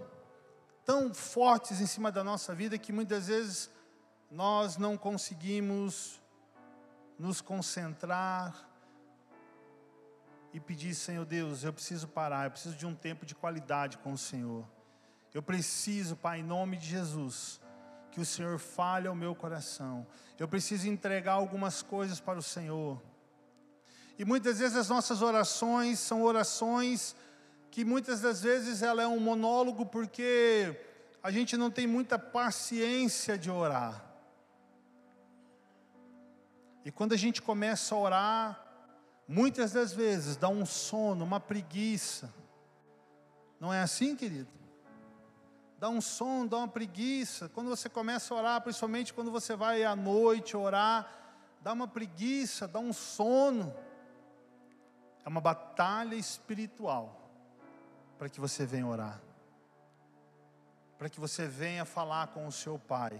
tão 0.91 1.13
fortes 1.13 1.79
em 1.79 1.85
cima 1.87 2.11
da 2.11 2.21
nossa 2.21 2.53
vida 2.53 2.77
que 2.77 2.91
muitas 2.91 3.27
vezes 3.27 3.71
nós 4.29 4.75
não 4.75 4.97
conseguimos 4.97 6.21
nos 7.17 7.39
concentrar 7.39 8.67
e 10.51 10.59
pedir, 10.59 10.93
Senhor 10.93 11.23
Deus, 11.23 11.63
eu 11.63 11.71
preciso 11.71 12.09
parar, 12.09 12.43
eu 12.43 12.51
preciso 12.51 12.75
de 12.75 12.85
um 12.85 12.93
tempo 12.93 13.25
de 13.25 13.33
qualidade 13.33 13.99
com 13.99 14.11
o 14.11 14.17
Senhor. 14.17 14.67
Eu 15.33 15.41
preciso, 15.41 16.17
Pai, 16.17 16.41
em 16.41 16.43
nome 16.43 16.75
de 16.75 16.87
Jesus, 16.87 17.61
que 18.11 18.19
o 18.19 18.25
Senhor 18.25 18.59
fale 18.59 19.07
ao 19.07 19.15
meu 19.15 19.33
coração. 19.33 20.05
Eu 20.37 20.45
preciso 20.45 20.89
entregar 20.89 21.35
algumas 21.35 21.81
coisas 21.81 22.19
para 22.19 22.37
o 22.37 22.43
Senhor. 22.43 23.01
E 24.19 24.25
muitas 24.25 24.59
vezes 24.59 24.75
as 24.75 24.89
nossas 24.89 25.21
orações 25.21 25.99
são 25.99 26.21
orações 26.21 27.15
que 27.71 27.85
muitas 27.85 28.19
das 28.19 28.41
vezes 28.41 28.83
ela 28.83 29.01
é 29.01 29.07
um 29.07 29.19
monólogo 29.19 29.85
porque 29.85 30.77
a 31.23 31.31
gente 31.31 31.55
não 31.55 31.71
tem 31.71 31.87
muita 31.87 32.19
paciência 32.19 33.37
de 33.37 33.49
orar. 33.49 34.03
E 36.83 36.91
quando 36.91 37.13
a 37.13 37.17
gente 37.17 37.41
começa 37.41 37.95
a 37.95 37.97
orar, 37.97 38.65
muitas 39.25 39.71
das 39.71 39.93
vezes 39.93 40.35
dá 40.35 40.49
um 40.49 40.65
sono, 40.65 41.23
uma 41.23 41.39
preguiça. 41.39 42.33
Não 43.57 43.73
é 43.73 43.81
assim, 43.81 44.17
querido? 44.17 44.49
Dá 45.79 45.87
um 45.87 46.01
som, 46.01 46.45
dá 46.45 46.57
uma 46.57 46.67
preguiça. 46.67 47.47
Quando 47.49 47.69
você 47.69 47.87
começa 47.87 48.33
a 48.33 48.37
orar, 48.37 48.61
principalmente 48.61 49.13
quando 49.13 49.31
você 49.31 49.55
vai 49.55 49.85
à 49.85 49.95
noite 49.95 50.57
orar, 50.57 51.09
dá 51.61 51.71
uma 51.71 51.87
preguiça, 51.87 52.67
dá 52.67 52.79
um 52.79 52.91
sono. 52.91 53.73
É 55.23 55.29
uma 55.29 55.39
batalha 55.39 56.15
espiritual 56.15 57.20
para 58.21 58.29
que 58.29 58.39
você 58.39 58.67
venha 58.67 58.85
orar, 58.85 59.19
para 60.95 61.09
que 61.09 61.19
você 61.19 61.47
venha 61.47 61.83
falar 61.85 62.27
com 62.27 62.45
o 62.45 62.51
seu 62.51 62.77
Pai. 62.77 63.19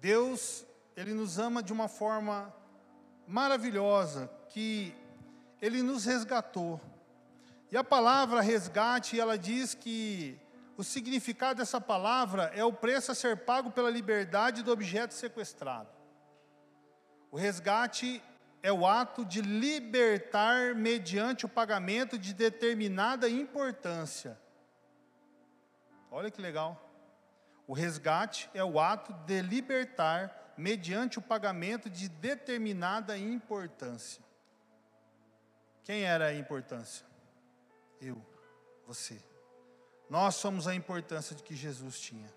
Deus, 0.00 0.66
Ele 0.96 1.14
nos 1.14 1.38
ama 1.38 1.62
de 1.62 1.72
uma 1.72 1.86
forma 1.86 2.52
maravilhosa, 3.24 4.28
que 4.48 4.92
Ele 5.60 5.80
nos 5.80 6.04
resgatou. 6.04 6.80
E 7.70 7.76
a 7.76 7.84
palavra 7.84 8.40
resgate, 8.40 9.20
ela 9.20 9.38
diz 9.38 9.74
que 9.74 10.36
o 10.76 10.82
significado 10.82 11.58
dessa 11.58 11.80
palavra 11.80 12.50
é 12.56 12.64
o 12.64 12.72
preço 12.72 13.12
a 13.12 13.14
ser 13.14 13.44
pago 13.44 13.70
pela 13.70 13.90
liberdade 13.90 14.64
do 14.64 14.72
objeto 14.72 15.14
sequestrado. 15.14 15.88
O 17.30 17.36
resgate 17.36 18.20
é 18.62 18.72
o 18.72 18.86
ato 18.86 19.24
de 19.24 19.42
libertar 19.42 20.74
mediante 20.74 21.44
o 21.44 21.48
pagamento 21.48 22.16
de 22.16 22.32
determinada 22.32 23.28
importância. 23.28 24.38
Olha 26.10 26.30
que 26.30 26.40
legal. 26.40 26.80
O 27.66 27.72
resgate 27.72 28.48
é 28.54 28.62
o 28.62 28.78
ato 28.78 29.12
de 29.26 29.42
libertar 29.42 30.54
mediante 30.56 31.18
o 31.18 31.22
pagamento 31.22 31.90
de 31.90 32.08
determinada 32.08 33.18
importância. 33.18 34.22
Quem 35.82 36.04
era 36.04 36.26
a 36.26 36.34
importância? 36.34 37.04
Eu, 38.00 38.24
você. 38.86 39.18
Nós 40.08 40.36
somos 40.36 40.68
a 40.68 40.74
importância 40.74 41.34
de 41.34 41.42
que 41.42 41.56
Jesus 41.56 41.98
tinha. 41.98 42.30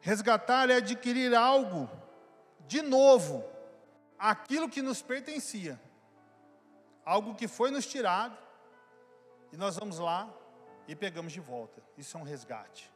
Resgatar 0.00 0.70
é 0.70 0.76
adquirir 0.76 1.34
algo 1.34 1.90
de 2.70 2.82
novo 2.82 3.44
aquilo 4.16 4.68
que 4.68 4.80
nos 4.80 5.02
pertencia, 5.02 5.80
algo 7.04 7.34
que 7.34 7.48
foi 7.48 7.68
nos 7.72 7.84
tirado, 7.84 8.38
e 9.52 9.56
nós 9.56 9.74
vamos 9.74 9.98
lá 9.98 10.32
e 10.86 10.94
pegamos 10.94 11.32
de 11.32 11.40
volta. 11.40 11.82
Isso 11.98 12.16
é 12.16 12.20
um 12.20 12.22
resgate. 12.22 12.88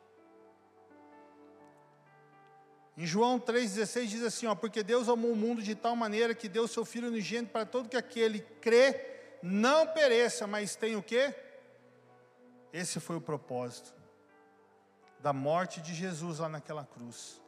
Em 2.97 3.05
João 3.05 3.41
3,16 3.41 4.07
diz 4.07 4.23
assim: 4.23 4.47
ó, 4.47 4.55
Porque 4.55 4.81
Deus 4.85 5.09
amou 5.09 5.33
o 5.33 5.37
mundo 5.37 5.61
de 5.61 5.75
tal 5.75 5.97
maneira 5.97 6.37
que 6.37 6.49
deu 6.49 6.69
seu 6.69 6.85
Filho 6.85 7.09
unigênito 7.09 7.51
para 7.51 7.67
todo 7.67 7.89
que 7.89 7.97
aquele 7.97 8.39
crê, 8.39 9.39
não 9.43 9.89
pereça, 9.89 10.47
mas 10.47 10.77
tem 10.77 10.95
o 10.95 11.03
quê? 11.03 11.35
Esse 12.73 13.01
foi 13.01 13.17
o 13.17 13.21
propósito 13.21 13.93
da 15.19 15.33
morte 15.33 15.81
de 15.81 15.93
Jesus 15.93 16.39
lá 16.39 16.49
naquela 16.49 16.85
cruz, 16.85 17.43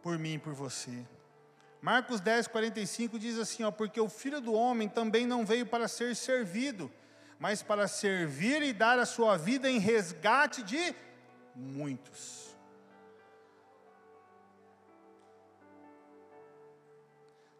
por 0.00 0.16
mim 0.16 0.34
e 0.34 0.38
por 0.38 0.54
você. 0.54 1.04
Marcos 1.80 2.20
10, 2.20 2.48
45 2.48 3.18
diz 3.18 3.38
assim: 3.38 3.62
ó, 3.62 3.70
Porque 3.70 4.00
o 4.00 4.08
filho 4.08 4.40
do 4.40 4.52
homem 4.52 4.88
também 4.88 5.26
não 5.26 5.46
veio 5.46 5.66
para 5.66 5.86
ser 5.86 6.14
servido, 6.16 6.90
mas 7.38 7.62
para 7.62 7.86
servir 7.86 8.62
e 8.62 8.72
dar 8.72 8.98
a 8.98 9.06
sua 9.06 9.36
vida 9.36 9.70
em 9.70 9.78
resgate 9.78 10.62
de 10.62 10.94
muitos. 11.54 12.56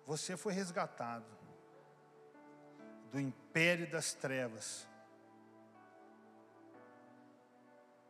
Você 0.05 0.37
foi 0.37 0.53
resgatado 0.53 1.27
do 3.13 3.21
império 3.21 3.91
das 3.91 4.15
trevas. 4.15 4.87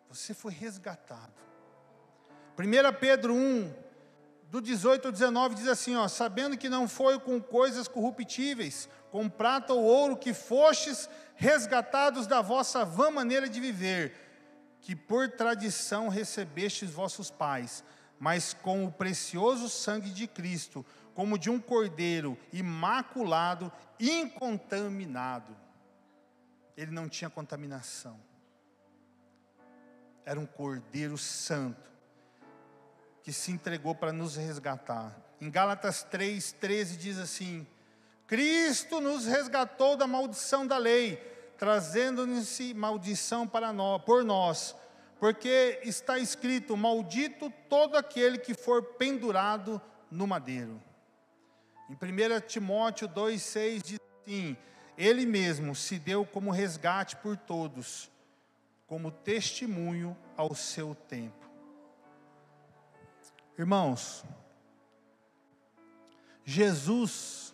Você 0.09 0.33
foi 0.33 0.53
resgatado. 0.53 1.35
1 2.57 2.99
Pedro 2.99 3.35
1, 3.35 3.88
do 4.50 4.63
18 4.63 5.06
ao 5.06 5.13
19 5.13 5.54
diz 5.54 5.69
assim, 5.69 5.95
ó, 5.95 6.08
sabendo 6.08 6.56
que 6.56 6.69
não 6.69 6.89
foi 6.89 7.19
com 7.21 7.41
coisas 7.41 7.87
corruptíveis, 7.87 8.89
com 9.11 9.28
prata 9.28 9.75
ou 9.75 9.84
ouro 9.84 10.17
que 10.17 10.32
fostes 10.32 11.08
resgatados 11.34 12.26
da 12.26 12.41
vossa 12.41 12.84
vã 12.84 13.11
maneira 13.11 13.49
de 13.49 13.61
viver, 13.61 14.15
que 14.80 14.97
por 14.97 15.28
tradição 15.28 16.08
recebestes 16.08 16.91
vossos 16.91 17.30
pais, 17.30 17.84
mas 18.19 18.54
com 18.54 18.87
o 18.87 18.93
precioso 18.93 19.69
sangue 19.69 20.11
de 20.11 20.26
Cristo, 20.26 20.84
como 21.15 21.39
de 21.39 21.50
um 21.50 21.61
cordeiro 21.61 22.39
imaculado, 22.52 23.71
incontaminado. 24.00 25.54
Ele 26.76 26.91
não 26.91 27.08
tinha 27.08 27.28
contaminação. 27.28 28.19
Era 30.25 30.41
um 30.41 30.47
cordeiro 30.47 31.19
santo 31.19 31.98
que 33.28 33.32
se 33.34 33.52
entregou 33.52 33.95
para 33.95 34.10
nos 34.10 34.36
resgatar. 34.36 35.14
Em 35.38 35.50
Gálatas 35.50 36.02
3:13 36.02 36.97
diz 36.97 37.19
assim: 37.19 37.67
Cristo 38.26 39.02
nos 39.02 39.26
resgatou 39.26 39.99
da 39.99 40.06
maldição 40.06 40.67
da 40.67 40.78
lei, 40.78 41.17
trazendo-nos 41.58 42.58
maldição 42.75 43.47
para 43.47 43.71
nós, 43.71 44.02
por 44.02 44.25
nós, 44.25 44.75
porque 45.21 45.78
está 45.84 46.19
escrito: 46.19 46.75
Maldito 46.75 47.52
todo 47.69 47.99
aquele 47.99 48.38
que 48.38 48.54
for 48.54 48.82
pendurado 48.82 49.78
no 50.10 50.26
madeiro. 50.26 50.82
Em 51.91 51.93
1 51.93 52.41
Timóteo 52.47 53.06
2,6 53.10 53.82
diz 53.82 54.00
assim: 54.23 54.56
Ele 54.97 55.26
mesmo 55.26 55.75
se 55.75 55.99
deu 55.99 56.25
como 56.25 56.50
resgate 56.50 57.14
por 57.17 57.36
todos, 57.36 58.10
como 58.86 59.10
testemunho 59.10 60.17
ao 60.34 60.54
seu 60.54 60.95
tempo. 60.95 61.38
Irmãos, 63.58 64.25
Jesus 66.44 67.52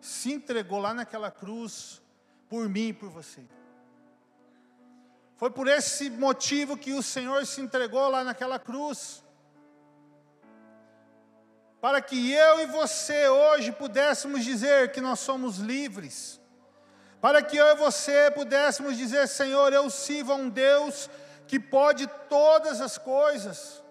se 0.00 0.32
entregou 0.32 0.78
lá 0.78 0.94
naquela 0.94 1.32
cruz 1.32 2.00
por 2.48 2.68
mim 2.68 2.90
e 2.90 2.92
por 2.92 3.08
você. 3.08 3.42
Foi 5.36 5.50
por 5.50 5.66
esse 5.66 6.08
motivo 6.08 6.76
que 6.76 6.92
o 6.92 7.02
Senhor 7.02 7.44
se 7.44 7.60
entregou 7.60 8.08
lá 8.08 8.22
naquela 8.22 8.56
cruz. 8.56 9.24
Para 11.80 12.00
que 12.00 12.30
eu 12.30 12.60
e 12.60 12.66
você 12.66 13.28
hoje 13.28 13.72
pudéssemos 13.72 14.44
dizer 14.44 14.92
que 14.92 15.00
nós 15.00 15.18
somos 15.18 15.58
livres. 15.58 16.40
Para 17.20 17.42
que 17.42 17.56
eu 17.56 17.66
e 17.66 17.74
você 17.74 18.30
pudéssemos 18.30 18.96
dizer: 18.96 19.26
Senhor, 19.26 19.72
eu 19.72 19.90
sirvo 19.90 20.32
a 20.32 20.36
um 20.36 20.48
Deus 20.48 21.10
que 21.48 21.58
pode 21.58 22.06
todas 22.28 22.80
as 22.80 22.96
coisas 22.96 23.83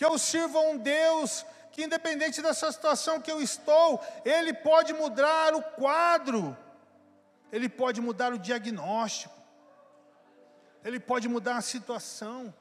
que 0.00 0.04
eu 0.06 0.18
sirvo 0.18 0.56
a 0.56 0.62
um 0.62 0.78
Deus 0.78 1.44
que, 1.70 1.84
independente 1.84 2.40
dessa 2.40 2.72
situação 2.72 3.20
que 3.20 3.30
eu 3.30 3.42
estou, 3.42 4.02
Ele 4.24 4.54
pode 4.54 4.94
mudar 4.94 5.54
o 5.54 5.62
quadro, 5.62 6.56
Ele 7.52 7.68
pode 7.68 8.00
mudar 8.00 8.32
o 8.32 8.38
diagnóstico, 8.38 9.34
Ele 10.82 10.98
pode 10.98 11.28
mudar 11.28 11.58
a 11.58 11.60
situação. 11.60 12.54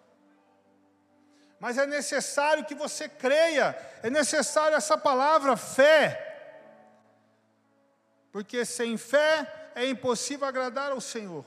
Mas 1.62 1.78
é 1.78 1.86
necessário 1.86 2.65
que 2.65 2.75
você 2.75 3.08
creia, 3.08 3.73
é 4.04 4.10
necessário 4.10 4.75
essa 4.75 4.97
palavra 4.97 5.56
fé, 5.56 6.04
porque 8.34 8.65
sem 8.65 8.97
fé 8.97 9.71
é 9.75 9.88
impossível 9.88 10.45
agradar 10.45 10.91
ao 10.91 10.99
Senhor. 10.99 11.45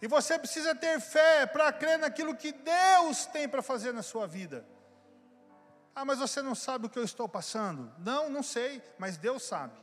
E 0.00 0.06
você 0.06 0.38
precisa 0.38 0.74
ter 0.74 0.98
fé 1.00 1.44
para 1.44 1.72
crer 1.72 1.98
naquilo 1.98 2.34
que 2.34 2.52
Deus 2.52 3.26
tem 3.26 3.48
para 3.48 3.60
fazer 3.60 3.92
na 3.92 4.02
sua 4.02 4.26
vida. 4.26 4.66
Ah, 5.94 6.04
mas 6.04 6.18
você 6.18 6.40
não 6.40 6.54
sabe 6.54 6.86
o 6.86 6.88
que 6.88 6.98
eu 6.98 7.04
estou 7.04 7.28
passando? 7.28 7.92
Não, 7.98 8.30
não 8.30 8.42
sei, 8.42 8.82
mas 8.98 9.18
Deus 9.18 9.42
sabe. 9.42 9.78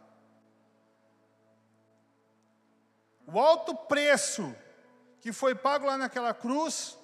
O 3.28 3.38
alto 3.40 3.76
preço 3.76 4.56
que 5.20 5.32
foi 5.34 5.54
pago 5.54 5.86
lá 5.86 5.98
naquela 5.98 6.34
cruz, 6.34 6.98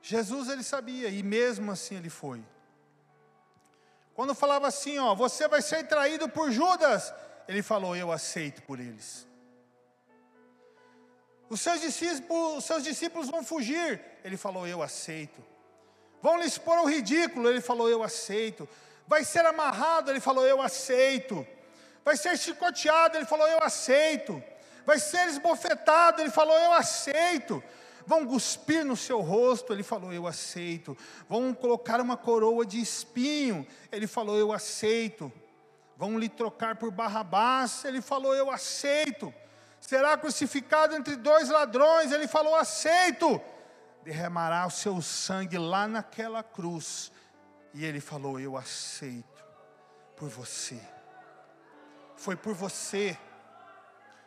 Jesus 0.00 0.48
ele 0.48 0.64
sabia 0.64 1.08
e 1.10 1.22
mesmo 1.22 1.70
assim 1.70 1.96
ele 1.96 2.10
foi. 2.10 2.44
Quando 4.14 4.34
falava 4.34 4.66
assim, 4.66 4.98
ó, 4.98 5.14
você 5.14 5.46
vai 5.46 5.62
ser 5.62 5.86
traído 5.86 6.28
por 6.28 6.50
Judas, 6.50 7.14
ele 7.46 7.62
falou, 7.62 7.94
eu 7.94 8.10
aceito 8.10 8.62
por 8.62 8.80
eles. 8.80 9.27
Os 11.50 11.60
seus 11.60 11.80
discípulos, 11.80 12.58
os 12.58 12.64
seus 12.64 12.84
discípulos 12.84 13.30
vão 13.30 13.42
fugir. 13.42 14.00
Ele 14.22 14.36
falou: 14.36 14.66
Eu 14.66 14.82
aceito. 14.82 15.42
Vão 16.20 16.38
lhe 16.38 16.46
expor 16.46 16.76
ao 16.76 16.86
ridículo. 16.86 17.48
Ele 17.48 17.60
falou: 17.60 17.88
Eu 17.88 18.02
aceito. 18.02 18.68
Vai 19.06 19.24
ser 19.24 19.44
amarrado. 19.46 20.10
Ele 20.10 20.20
falou: 20.20 20.46
Eu 20.46 20.60
aceito. 20.60 21.46
Vai 22.04 22.16
ser 22.16 22.36
chicoteado. 22.36 23.16
Ele 23.16 23.24
falou: 23.24 23.46
Eu 23.48 23.62
aceito. 23.62 24.42
Vai 24.84 24.98
ser 24.98 25.26
esbofetado. 25.28 26.20
Ele 26.20 26.30
falou: 26.30 26.56
Eu 26.58 26.72
aceito. 26.72 27.62
Vão 28.06 28.26
cuspir 28.26 28.84
no 28.84 28.96
seu 28.96 29.20
rosto. 29.20 29.72
Ele 29.72 29.82
falou: 29.82 30.12
Eu 30.12 30.26
aceito. 30.26 30.96
Vão 31.28 31.54
colocar 31.54 31.98
uma 32.00 32.16
coroa 32.16 32.66
de 32.66 32.78
espinho. 32.78 33.66
Ele 33.90 34.06
falou: 34.06 34.36
Eu 34.36 34.52
aceito. 34.52 35.32
vão 35.96 36.18
lhe 36.18 36.28
trocar 36.28 36.76
por 36.76 36.90
Barrabás. 36.90 37.86
Ele 37.86 38.02
falou: 38.02 38.34
Eu 38.34 38.50
aceito. 38.50 39.32
Será 39.80 40.16
crucificado 40.16 40.94
entre 40.94 41.16
dois 41.16 41.48
ladrões. 41.48 42.12
Ele 42.12 42.28
falou: 42.28 42.54
Aceito. 42.54 43.40
Derramará 44.02 44.66
o 44.66 44.70
seu 44.70 45.02
sangue 45.02 45.58
lá 45.58 45.86
naquela 45.86 46.42
cruz. 46.42 47.12
E 47.74 47.84
ele 47.84 48.00
falou: 48.00 48.40
Eu 48.40 48.56
aceito 48.56 49.44
por 50.16 50.28
você. 50.28 50.80
Foi 52.16 52.36
por 52.36 52.54
você. 52.54 53.18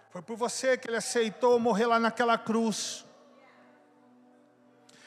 Foi 0.10 0.22
por 0.22 0.36
você 0.36 0.78
que 0.78 0.90
ele 0.90 0.98
aceitou 0.98 1.60
morrer 1.60 1.86
lá 1.86 2.00
naquela 2.00 2.38
cruz. 2.38 3.06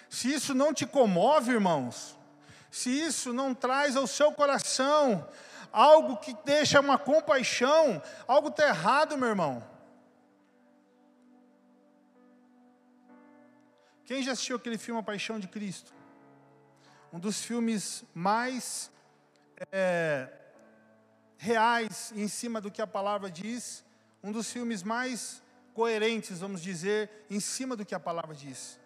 Se 0.08 0.32
isso 0.32 0.54
não 0.54 0.72
te 0.72 0.86
comove, 0.86 1.52
irmãos, 1.52 2.16
se 2.70 2.88
isso 2.88 3.32
não 3.32 3.54
traz 3.54 3.96
ao 3.96 4.06
seu 4.06 4.32
coração 4.32 5.28
algo 5.72 6.16
que 6.18 6.32
deixa 6.44 6.78
uma 6.78 6.96
compaixão, 6.96 8.00
algo 8.28 8.48
está 8.48 8.68
errado, 8.68 9.18
meu 9.18 9.28
irmão. 9.28 9.73
Quem 14.04 14.22
já 14.22 14.32
assistiu 14.32 14.56
aquele 14.56 14.76
filme 14.76 15.00
A 15.00 15.02
Paixão 15.02 15.40
de 15.40 15.48
Cristo? 15.48 15.92
Um 17.12 17.18
dos 17.18 17.42
filmes 17.42 18.04
mais 18.14 18.90
é, 19.72 20.28
reais 21.38 22.12
em 22.14 22.28
cima 22.28 22.60
do 22.60 22.70
que 22.70 22.82
a 22.82 22.86
palavra 22.86 23.30
diz, 23.30 23.84
um 24.22 24.30
dos 24.30 24.50
filmes 24.52 24.82
mais 24.82 25.42
coerentes, 25.72 26.38
vamos 26.38 26.62
dizer, 26.62 27.10
em 27.30 27.40
cima 27.40 27.74
do 27.76 27.84
que 27.84 27.94
a 27.94 28.00
palavra 28.00 28.34
diz. 28.34 28.78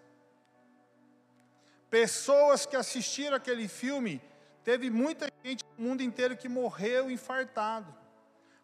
Pessoas 1.91 2.65
que 2.67 2.77
assistiram 2.77 3.37
aquele 3.37 3.67
filme, 3.67 4.23
teve 4.63 4.91
muita 4.91 5.29
gente 5.45 5.65
no 5.77 5.85
mundo 5.85 6.03
inteiro 6.03 6.37
que 6.37 6.49
morreu 6.49 7.11
infartado, 7.11 7.95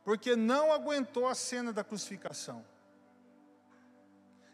porque 0.05 0.37
não 0.37 0.73
aguentou 0.73 1.27
a 1.27 1.35
cena 1.35 1.73
da 1.73 1.83
crucificação. 1.83 2.65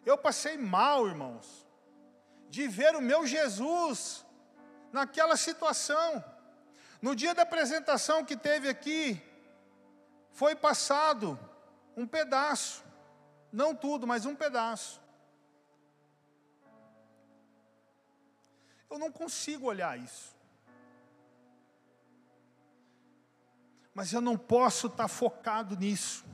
Eu 0.07 0.17
passei 0.17 0.57
mal, 0.57 1.07
irmãos, 1.07 1.67
de 2.51 2.67
ver 2.67 2.97
o 2.97 3.01
meu 3.01 3.27
Jesus 3.27 4.27
naquela 4.93 5.37
situação. 5.37 6.23
No 7.01 7.15
dia 7.15 7.33
da 7.33 7.43
apresentação 7.43 8.25
que 8.25 8.37
teve 8.37 8.69
aqui, 8.69 9.23
foi 10.33 10.55
passado 10.55 11.39
um 11.97 12.07
pedaço, 12.07 12.85
não 13.53 13.75
tudo, 13.75 14.07
mas 14.07 14.27
um 14.27 14.35
pedaço. 14.35 15.01
Eu 18.91 18.99
não 18.99 19.13
consigo 19.13 19.67
olhar 19.67 19.97
isso. 19.99 20.35
Mas 23.95 24.13
eu 24.13 24.21
não 24.21 24.37
posso 24.37 24.89
estar 24.89 25.07
focado 25.07 25.77
nisso. 25.77 26.25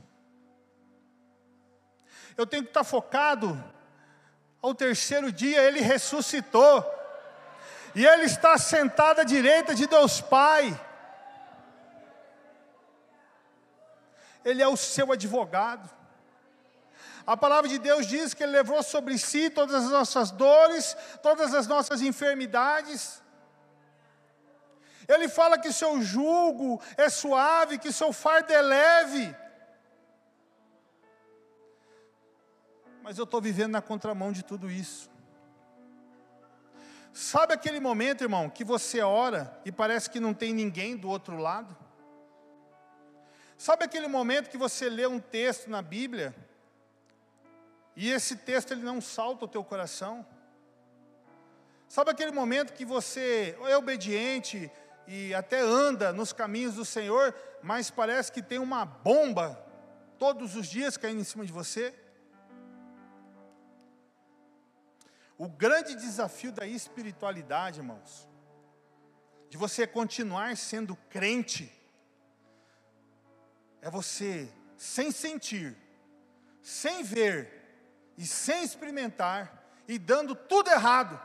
Eu 2.35 2.47
tenho 2.47 2.63
que 2.63 2.69
estar 2.69 2.83
focado. 2.83 3.63
Ao 4.67 4.75
terceiro 4.75 5.31
dia 5.31 5.61
ele 5.63 5.79
ressuscitou. 5.79 6.85
E 7.95 8.05
ele 8.05 8.25
está 8.25 8.57
sentado 8.57 9.21
à 9.21 9.23
direita 9.23 9.73
de 9.73 9.87
Deus 9.87 10.19
Pai. 10.19 10.77
Ele 14.43 14.61
é 14.61 14.67
o 14.67 14.75
seu 14.75 15.09
advogado. 15.13 15.89
A 17.25 17.37
palavra 17.37 17.69
de 17.69 17.79
Deus 17.79 18.05
diz 18.07 18.33
que 18.33 18.43
Ele 18.43 18.51
levou 18.51 18.83
sobre 18.83 19.17
si 19.17 19.49
todas 19.49 19.85
as 19.85 19.89
nossas 19.89 20.31
dores, 20.31 20.97
todas 21.23 21.53
as 21.53 21.65
nossas 21.65 22.01
enfermidades. 22.01 23.21
Ele 25.07 25.29
fala 25.29 25.57
que 25.57 25.71
seu 25.71 26.01
jugo 26.01 26.81
é 26.97 27.07
suave, 27.09 27.77
que 27.77 27.93
seu 27.93 28.11
fardo 28.11 28.51
é 28.51 28.61
leve. 28.61 29.35
Mas 33.07 33.17
eu 33.17 33.23
estou 33.23 33.39
vivendo 33.39 33.71
na 33.71 33.81
contramão 33.81 34.33
de 34.33 34.43
tudo 34.43 34.69
isso. 34.69 35.09
Sabe 37.13 37.53
aquele 37.53 37.79
momento, 37.79 38.21
irmão, 38.21 38.49
que 38.49 38.65
você 38.65 38.99
ora 38.99 39.57
e 39.63 39.71
parece 39.71 40.09
que 40.09 40.19
não 40.19 40.33
tem 40.33 40.53
ninguém 40.53 40.97
do 40.97 41.07
outro 41.07 41.37
lado? 41.37 41.73
Sabe 43.57 43.85
aquele 43.85 44.09
momento 44.09 44.49
que 44.49 44.57
você 44.57 44.89
lê 44.89 45.07
um 45.07 45.21
texto 45.21 45.69
na 45.69 45.81
Bíblia 45.81 46.35
e 47.95 48.11
esse 48.11 48.35
texto 48.35 48.73
ele 48.73 48.83
não 48.83 48.99
salta 48.99 49.45
o 49.45 49.47
teu 49.47 49.63
coração? 49.63 50.27
Sabe 51.87 52.11
aquele 52.11 52.33
momento 52.33 52.73
que 52.73 52.83
você 52.83 53.57
é 53.69 53.77
obediente 53.77 54.69
e 55.07 55.33
até 55.33 55.61
anda 55.61 56.11
nos 56.11 56.33
caminhos 56.33 56.75
do 56.75 56.83
Senhor, 56.83 57.33
mas 57.63 57.89
parece 57.89 58.33
que 58.33 58.41
tem 58.41 58.59
uma 58.59 58.83
bomba 58.83 59.57
todos 60.19 60.57
os 60.57 60.67
dias 60.67 60.97
caindo 60.97 61.21
em 61.21 61.23
cima 61.23 61.45
de 61.45 61.53
você? 61.53 61.95
O 65.37 65.47
grande 65.47 65.95
desafio 65.95 66.51
da 66.51 66.65
espiritualidade, 66.65 67.79
irmãos, 67.79 68.27
de 69.49 69.57
você 69.57 69.85
continuar 69.85 70.57
sendo 70.57 70.95
crente, 71.09 71.71
é 73.81 73.89
você, 73.89 74.51
sem 74.75 75.11
sentir, 75.11 75.77
sem 76.61 77.03
ver, 77.03 77.57
e 78.17 78.25
sem 78.25 78.63
experimentar, 78.63 79.63
e 79.87 79.99
dando 79.99 80.35
tudo 80.35 80.69
errado, 80.71 81.21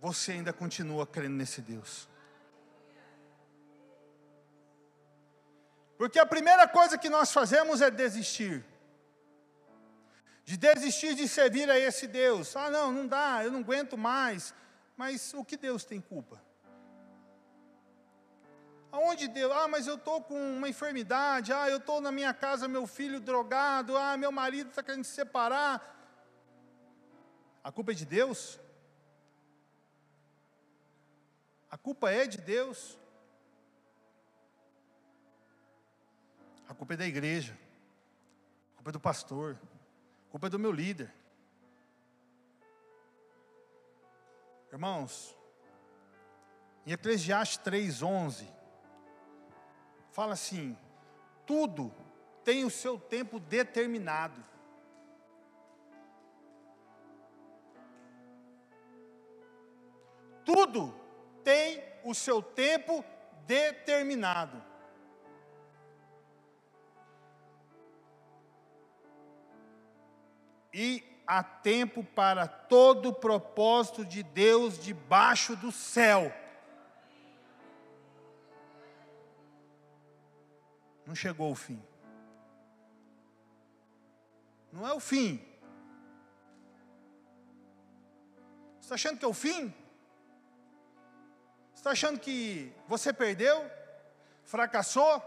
você 0.00 0.32
ainda 0.32 0.52
continua 0.52 1.06
crendo 1.06 1.36
nesse 1.36 1.62
Deus. 1.62 2.08
Porque 5.96 6.18
a 6.18 6.26
primeira 6.26 6.68
coisa 6.68 6.98
que 6.98 7.08
nós 7.08 7.32
fazemos 7.32 7.80
é 7.80 7.90
desistir. 7.90 8.64
De 10.46 10.56
desistir 10.56 11.16
de 11.16 11.28
servir 11.28 11.68
a 11.68 11.76
esse 11.76 12.06
Deus. 12.06 12.54
Ah, 12.54 12.70
não, 12.70 12.92
não 12.92 13.06
dá, 13.06 13.44
eu 13.44 13.50
não 13.50 13.58
aguento 13.58 13.98
mais. 13.98 14.54
Mas 14.96 15.34
o 15.34 15.44
que 15.44 15.56
Deus 15.56 15.84
tem 15.84 16.00
culpa? 16.00 16.40
Aonde 18.92 19.26
Deus? 19.26 19.52
Ah, 19.52 19.66
mas 19.66 19.88
eu 19.88 19.96
estou 19.96 20.22
com 20.22 20.38
uma 20.56 20.68
enfermidade. 20.68 21.52
Ah, 21.52 21.68
eu 21.68 21.78
estou 21.78 22.00
na 22.00 22.12
minha 22.12 22.32
casa, 22.32 22.68
meu 22.68 22.86
filho 22.86 23.18
drogado. 23.18 23.96
Ah, 23.96 24.16
meu 24.16 24.30
marido 24.30 24.70
está 24.70 24.84
querendo 24.84 25.02
se 25.02 25.10
separar. 25.10 25.94
A 27.64 27.72
culpa 27.72 27.90
é 27.90 27.94
de 27.94 28.06
Deus? 28.06 28.60
A 31.68 31.76
culpa 31.76 32.08
é 32.08 32.24
de 32.24 32.38
Deus? 32.38 32.96
A 36.68 36.72
culpa 36.72 36.94
é 36.94 36.96
da 36.96 37.06
igreja. 37.06 37.58
A 38.74 38.76
culpa 38.76 38.90
é 38.90 38.92
do 38.92 39.00
pastor. 39.00 39.58
A 40.26 40.30
culpa 40.30 40.46
é 40.46 40.50
do 40.50 40.58
meu 40.58 40.72
líder. 40.72 41.12
Irmãos, 44.72 45.36
em 46.84 46.92
Eclesiastes 46.92 47.58
3:11 47.58 48.46
fala 50.10 50.34
assim: 50.34 50.76
tudo 51.46 51.92
tem 52.44 52.64
o 52.64 52.70
seu 52.70 52.98
tempo 52.98 53.38
determinado. 53.38 54.42
Tudo 60.44 60.94
tem 61.42 61.82
o 62.04 62.14
seu 62.14 62.42
tempo 62.42 63.04
determinado. 63.46 64.62
E 70.78 71.02
há 71.26 71.42
tempo 71.42 72.04
para 72.04 72.46
todo 72.46 73.08
o 73.08 73.14
propósito 73.14 74.04
de 74.04 74.22
Deus 74.22 74.78
debaixo 74.78 75.56
do 75.56 75.72
céu. 75.72 76.30
Não 81.06 81.14
chegou 81.14 81.50
o 81.50 81.54
fim. 81.54 81.82
Não 84.70 84.86
é 84.86 84.92
o 84.92 85.00
fim. 85.00 85.42
Você 88.74 88.80
está 88.80 88.96
achando 88.96 89.18
que 89.18 89.24
é 89.24 89.28
o 89.28 89.32
fim? 89.32 89.74
Você 91.72 91.76
está 91.76 91.90
achando 91.92 92.20
que 92.20 92.70
você 92.86 93.14
perdeu? 93.14 93.64
Fracassou? 94.44 95.22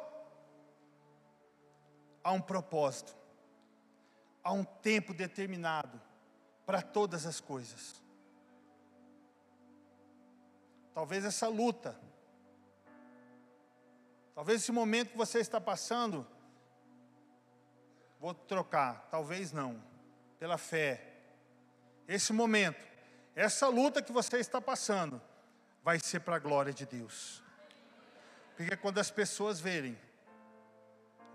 Há 2.23 2.33
um 2.33 2.41
propósito, 2.41 3.15
há 4.43 4.51
um 4.51 4.63
tempo 4.63 5.13
determinado 5.13 6.01
para 6.65 6.81
todas 6.81 7.25
as 7.25 7.39
coisas. 7.39 8.01
Talvez 10.93 11.25
essa 11.25 11.47
luta 11.47 11.99
Talvez 14.39 14.61
esse 14.61 14.71
momento 14.71 15.11
que 15.11 15.17
você 15.17 15.39
está 15.39 15.59
passando, 15.59 16.25
vou 18.21 18.33
trocar, 18.33 19.05
talvez 19.11 19.51
não, 19.51 19.83
pela 20.39 20.57
fé. 20.57 21.13
Esse 22.07 22.31
momento, 22.31 22.87
essa 23.35 23.67
luta 23.67 24.01
que 24.01 24.13
você 24.13 24.37
está 24.37 24.61
passando, 24.61 25.21
vai 25.83 25.99
ser 25.99 26.21
para 26.21 26.37
a 26.37 26.39
glória 26.39 26.71
de 26.71 26.85
Deus. 26.85 27.43
Porque 28.55 28.77
quando 28.77 28.99
as 28.99 29.11
pessoas 29.11 29.59
verem 29.59 29.99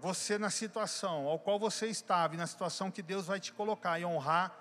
você 0.04 0.36
na 0.36 0.50
situação 0.50 1.26
ao 1.26 1.38
qual 1.38 1.58
você 1.58 1.86
estava 1.86 2.34
e 2.34 2.36
na 2.36 2.46
situação 2.46 2.90
que 2.90 3.00
Deus 3.00 3.26
vai 3.26 3.40
te 3.40 3.50
colocar 3.50 3.98
e 3.98 4.04
honrar, 4.04 4.54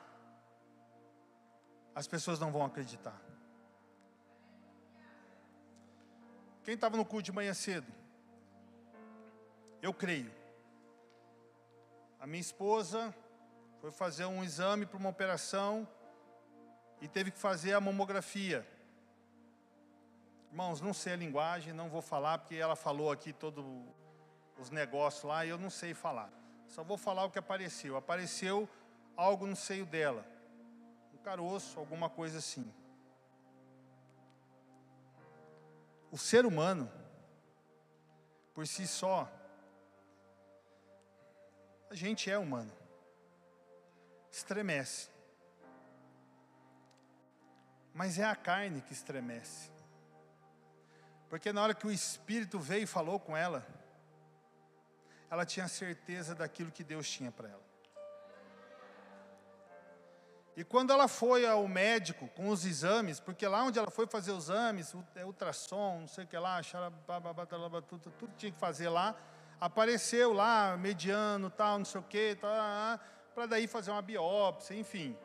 as 1.94 2.08
pessoas 2.08 2.40
não 2.40 2.50
vão 2.50 2.64
acreditar. 2.64 3.22
Quem 6.64 6.76
estava 6.76 6.96
no 6.96 7.04
culto 7.04 7.24
de 7.24 7.34
manhã 7.34 7.54
cedo? 7.54 7.92
Eu 9.82 9.94
creio. 9.94 10.34
A 12.22 12.26
minha 12.26 12.40
esposa 12.40 13.14
foi 13.82 13.92
fazer 13.92 14.24
um 14.24 14.46
exame 14.46 14.86
para 14.86 14.98
uma 14.98 15.10
operação 15.10 15.86
e 17.02 17.08
teve 17.10 17.32
que 17.32 17.38
fazer 17.38 17.74
a 17.74 17.82
mamografia. 17.82 18.66
Irmãos, 20.50 20.80
não 20.80 20.94
sei 20.94 21.12
a 21.12 21.18
linguagem, 21.18 21.74
não 21.74 21.90
vou 21.90 22.02
falar, 22.02 22.38
porque 22.38 22.56
ela 22.56 22.78
falou 22.78 23.12
aqui 23.12 23.34
todos 23.34 23.66
os 24.58 24.70
negócios 24.70 25.24
lá 25.24 25.46
e 25.46 25.50
eu 25.50 25.58
não 25.58 25.70
sei 25.70 25.94
falar. 25.94 26.32
Só 26.68 26.84
vou 26.84 26.98
falar 26.98 27.26
o 27.26 27.32
que 27.32 27.40
apareceu. 27.40 27.96
Apareceu 27.96 28.68
algo 29.16 29.46
no 29.46 29.56
seio 29.56 29.86
dela, 29.86 30.26
um 31.14 31.18
caroço, 31.18 31.80
alguma 31.80 32.10
coisa 32.10 32.40
assim. 32.40 32.72
O 36.12 36.18
ser 36.18 36.46
humano, 36.46 36.92
por 38.54 38.68
si 38.68 38.88
só, 38.88 39.32
a 41.90 41.96
gente 41.96 42.30
é 42.30 42.38
humano, 42.38 42.72
estremece. 44.32 45.10
Mas 47.94 48.18
é 48.18 48.24
a 48.24 48.36
carne 48.36 48.82
que 48.82 48.94
estremece. 48.94 49.72
Porque 51.30 51.54
na 51.54 51.62
hora 51.62 51.74
que 51.76 51.86
o 51.86 51.92
Espírito 51.92 52.60
veio 52.60 52.84
e 52.84 52.88
falou 52.88 53.20
com 53.20 53.38
ela, 53.38 53.66
ela 55.34 55.48
tinha 55.48 55.68
certeza 55.68 56.36
daquilo 56.36 56.72
que 56.72 56.84
Deus 56.84 57.10
tinha 57.10 57.32
para 57.32 57.50
ela. 57.50 57.64
E 60.56 60.64
quando 60.64 60.94
ela 60.94 61.08
foi 61.08 61.44
ao 61.44 61.68
médico 61.68 62.28
com 62.36 62.50
os 62.50 62.64
exames, 62.66 63.20
porque 63.20 63.48
lá 63.48 63.64
onde 63.64 63.80
ela 63.80 63.90
foi 63.90 64.06
fazer 64.06 64.32
os 64.32 64.44
exames, 64.44 64.96
é 65.16 65.26
ultrassom, 65.26 66.02
não 66.02 66.08
sei 66.08 66.26
o 66.26 66.28
que 66.28 66.38
lá, 66.38 66.62
tudo, 67.88 68.12
tudo 68.12 68.32
tinha 68.38 68.52
que 68.52 68.60
fazer 68.60 68.90
lá, 68.90 69.16
apareceu 69.60 70.34
lá, 70.34 70.78
mediano, 70.78 71.50
tal, 71.50 71.80
não 71.80 71.86
sei 71.86 72.00
o 72.00 72.04
que, 72.04 72.36
para 72.36 73.48
daí 73.50 73.66
fazer 73.66 73.90
uma 73.90 74.04
biópsia, 74.04 74.76
enfim. 74.76 75.18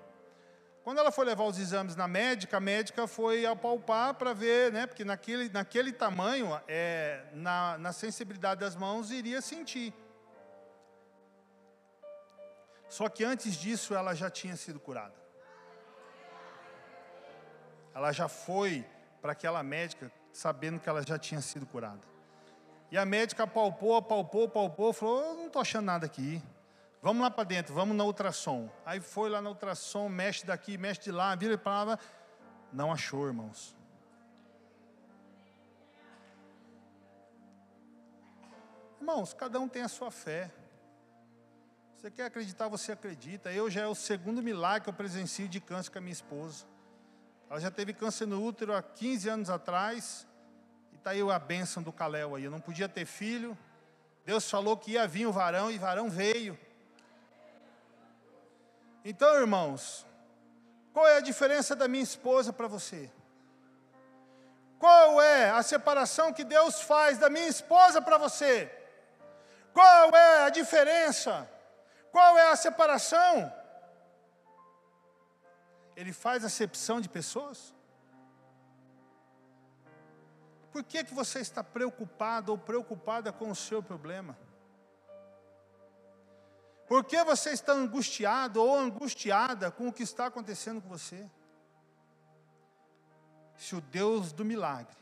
Quando 0.88 1.00
ela 1.00 1.12
foi 1.12 1.26
levar 1.26 1.44
os 1.44 1.58
exames 1.58 1.94
na 1.94 2.08
médica, 2.08 2.56
a 2.56 2.60
médica 2.60 3.06
foi 3.06 3.44
apalpar 3.44 4.14
para 4.14 4.32
ver, 4.32 4.72
né, 4.72 4.86
porque 4.86 5.04
naquele, 5.04 5.50
naquele 5.50 5.92
tamanho, 5.92 6.58
é, 6.66 7.26
na, 7.34 7.76
na 7.76 7.92
sensibilidade 7.92 8.60
das 8.60 8.74
mãos, 8.74 9.10
iria 9.10 9.42
sentir. 9.42 9.92
Só 12.88 13.06
que 13.10 13.22
antes 13.22 13.54
disso 13.56 13.94
ela 13.94 14.14
já 14.14 14.30
tinha 14.30 14.56
sido 14.56 14.80
curada. 14.80 15.12
Ela 17.94 18.10
já 18.10 18.26
foi 18.26 18.82
para 19.20 19.32
aquela 19.32 19.62
médica 19.62 20.10
sabendo 20.32 20.80
que 20.80 20.88
ela 20.88 21.02
já 21.02 21.18
tinha 21.18 21.42
sido 21.42 21.66
curada. 21.66 22.00
E 22.90 22.96
a 22.96 23.04
médica 23.04 23.42
apalpou, 23.42 23.94
apalpou, 23.94 24.46
apalpou, 24.46 24.94
falou: 24.94 25.22
Eu 25.22 25.34
não 25.34 25.46
estou 25.48 25.60
achando 25.60 25.84
nada 25.84 26.06
aqui. 26.06 26.42
Vamos 27.00 27.22
lá 27.22 27.30
para 27.30 27.44
dentro, 27.44 27.72
vamos 27.74 27.96
na 27.96 28.04
ultrassom. 28.04 28.68
Aí 28.84 29.00
foi 29.00 29.30
lá 29.30 29.40
na 29.40 29.50
ultrassom, 29.50 30.08
mexe 30.08 30.44
daqui, 30.44 30.76
mexe 30.76 31.02
de 31.02 31.12
lá, 31.12 31.34
vira 31.34 31.56
para 31.56 31.84
lá. 31.84 31.98
Não 32.72 32.92
achou, 32.92 33.26
irmãos. 33.26 33.76
Irmãos, 39.00 39.32
cada 39.32 39.60
um 39.60 39.68
tem 39.68 39.82
a 39.82 39.88
sua 39.88 40.10
fé. 40.10 40.50
Você 41.94 42.10
quer 42.10 42.26
acreditar, 42.26 42.68
você 42.68 42.92
acredita. 42.92 43.50
Eu 43.52 43.70
já 43.70 43.82
é 43.82 43.86
o 43.86 43.94
segundo 43.94 44.42
milagre 44.42 44.82
que 44.82 44.88
eu 44.88 44.94
presencio 44.94 45.48
de 45.48 45.60
câncer 45.60 45.90
com 45.90 45.98
a 45.98 46.00
minha 46.00 46.12
esposa. 46.12 46.66
Ela 47.48 47.60
já 47.60 47.70
teve 47.70 47.92
câncer 47.92 48.26
no 48.26 48.44
útero 48.44 48.74
há 48.74 48.82
15 48.82 49.28
anos 49.28 49.50
atrás. 49.50 50.26
E 50.92 50.96
está 50.96 51.10
aí 51.10 51.22
a 51.22 51.38
bênção 51.38 51.82
do 51.82 51.92
Caléu 51.92 52.34
aí. 52.34 52.44
Eu 52.44 52.50
não 52.50 52.60
podia 52.60 52.88
ter 52.88 53.06
filho. 53.06 53.56
Deus 54.26 54.50
falou 54.50 54.76
que 54.76 54.92
ia 54.92 55.06
vir 55.08 55.26
o 55.26 55.32
varão 55.32 55.70
e 55.70 55.78
varão 55.78 56.10
veio. 56.10 56.58
Então, 59.10 59.40
irmãos, 59.40 60.06
qual 60.92 61.06
é 61.06 61.16
a 61.16 61.20
diferença 61.28 61.74
da 61.74 61.88
minha 61.88 62.04
esposa 62.04 62.52
para 62.52 62.68
você? 62.68 63.10
Qual 64.78 65.22
é 65.22 65.48
a 65.48 65.62
separação 65.62 66.30
que 66.30 66.44
Deus 66.44 66.82
faz 66.82 67.16
da 67.16 67.30
minha 67.30 67.48
esposa 67.48 68.02
para 68.02 68.18
você? 68.18 68.70
Qual 69.72 70.10
é 70.14 70.44
a 70.44 70.50
diferença? 70.50 71.50
Qual 72.12 72.36
é 72.36 72.50
a 72.50 72.56
separação? 72.56 73.50
Ele 75.96 76.12
faz 76.12 76.44
acepção 76.44 77.00
de 77.00 77.08
pessoas? 77.08 77.72
Por 80.70 80.84
que, 80.84 81.02
que 81.02 81.14
você 81.14 81.38
está 81.40 81.64
preocupado 81.64 82.52
ou 82.52 82.58
preocupada 82.58 83.32
com 83.32 83.50
o 83.50 83.56
seu 83.56 83.82
problema? 83.82 84.36
Por 86.88 87.04
que 87.04 87.22
você 87.22 87.50
está 87.50 87.74
angustiado 87.74 88.62
ou 88.62 88.76
angustiada 88.78 89.70
com 89.70 89.88
o 89.88 89.92
que 89.92 90.02
está 90.02 90.26
acontecendo 90.26 90.80
com 90.80 90.88
você? 90.88 91.28
Se 93.58 93.76
o 93.76 93.80
Deus 93.80 94.32
do 94.32 94.42
milagre, 94.42 94.96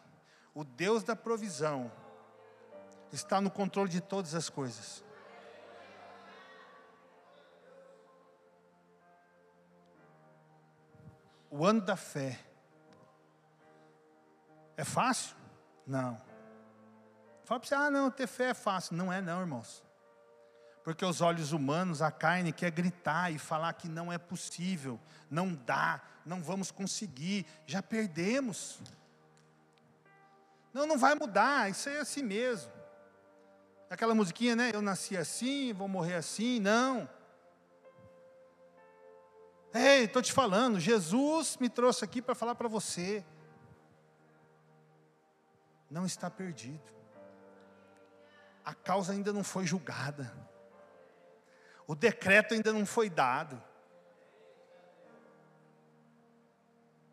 o 0.53 0.65
Deus 0.65 1.05
da 1.05 1.15
provisão, 1.15 1.93
está 3.13 3.41
no 3.41 3.51
controle 3.51 3.89
de 3.89 4.01
todas 4.01 4.35
as 4.35 4.49
coisas, 4.49 5.05
o 11.49 11.65
ano 11.65 11.81
da 11.81 11.97
fé. 11.97 12.41
É 14.77 14.85
fácil? 14.85 15.37
Não. 15.87 16.21
Fala 17.45 17.61
para 17.61 17.69
você, 17.69 17.75
ah, 17.77 17.91
não, 17.91 18.11
ter 18.11 18.27
fé 18.27 18.51
é 18.51 18.55
fácil. 18.55 18.97
Não 18.97 19.13
é, 19.13 19.23
não, 19.23 19.41
irmãos. 19.41 19.86
Porque 20.87 21.05
os 21.05 21.21
olhos 21.21 21.51
humanos, 21.51 22.01
a 22.01 22.13
carne 22.13 22.53
quer 22.53 22.71
gritar 22.71 23.33
e 23.33 23.39
falar 23.39 23.73
que 23.73 23.89
não 23.89 24.13
é 24.13 24.19
possível, 24.19 25.01
não 25.29 25.53
dá, 25.53 26.01
não 26.25 26.41
vamos 26.41 26.71
conseguir, 26.71 27.45
já 27.67 27.83
perdemos. 27.83 28.81
Não, 30.73 30.87
não 30.87 30.97
vai 30.97 31.17
mudar, 31.17 31.69
isso 31.69 31.89
é 31.89 31.99
assim 31.99 32.23
mesmo. 32.23 32.71
Aquela 33.91 34.15
musiquinha, 34.15 34.55
né? 34.55 34.71
Eu 34.73 34.81
nasci 34.81 35.17
assim, 35.17 35.73
vou 35.73 35.89
morrer 35.89 36.15
assim. 36.15 36.61
Não. 36.61 37.11
Ei, 39.75 40.05
estou 40.05 40.23
te 40.23 40.33
falando, 40.33 40.79
Jesus 40.79 41.57
me 41.57 41.69
trouxe 41.69 42.05
aqui 42.05 42.23
para 42.23 42.37
falar 42.37 42.55
para 42.55 42.69
você. 42.69 43.25
Não 45.91 46.07
está 46.07 46.31
perdido. 46.31 46.95
A 48.65 48.73
causa 48.73 49.13
ainda 49.13 49.33
não 49.33 49.43
foi 49.43 49.67
julgada. 49.67 50.46
O 51.87 51.95
decreto 51.95 52.55
ainda 52.55 52.73
não 52.73 52.85
foi 52.85 53.09
dado. 53.09 53.63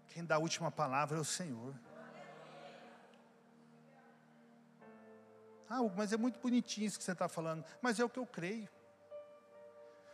Quem 0.10 0.24
dá 0.24 0.36
a 0.36 0.40
última 0.40 0.72
palavra 0.72 1.18
é 1.18 1.22
o 1.22 1.26
Senhor. 1.26 1.74
Ah, 5.70 5.82
mas 5.96 6.14
é 6.14 6.18
muito 6.18 6.40
bonitinho 6.40 6.86
isso 6.86 7.00
que 7.00 7.04
você 7.04 7.14
está 7.14 7.28
falando. 7.28 7.66
Mas 7.82 8.00
é 8.00 8.06
o 8.06 8.10
que 8.10 8.20
eu 8.20 8.28
creio. 8.28 8.70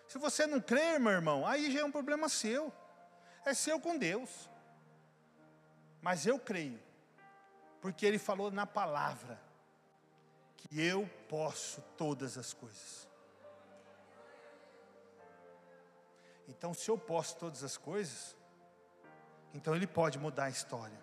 Se 0.08 0.18
você 0.18 0.48
não 0.48 0.62
crer, 0.62 1.00
meu 1.00 1.12
irmão, 1.12 1.46
aí 1.46 1.70
já 1.70 1.82
é 1.82 1.84
um 1.84 1.92
problema 1.92 2.30
seu. 2.30 2.74
É 3.46 3.54
seu 3.54 3.80
com 3.80 3.98
Deus. 3.98 4.50
Mas 6.02 6.26
eu 6.26 6.40
creio, 6.40 6.80
porque 7.82 8.06
Ele 8.06 8.18
falou 8.18 8.50
na 8.50 8.66
palavra, 8.66 9.38
que 10.56 10.82
eu 10.82 11.10
posso 11.28 11.82
todas 11.98 12.38
as 12.38 12.54
coisas. 12.54 13.09
Então, 16.50 16.74
se 16.74 16.90
eu 16.90 16.98
posso 16.98 17.38
todas 17.38 17.64
as 17.64 17.78
coisas, 17.78 18.36
então 19.54 19.76
Ele 19.76 19.86
pode 19.86 20.18
mudar 20.18 20.46
a 20.46 20.50
história. 20.50 21.00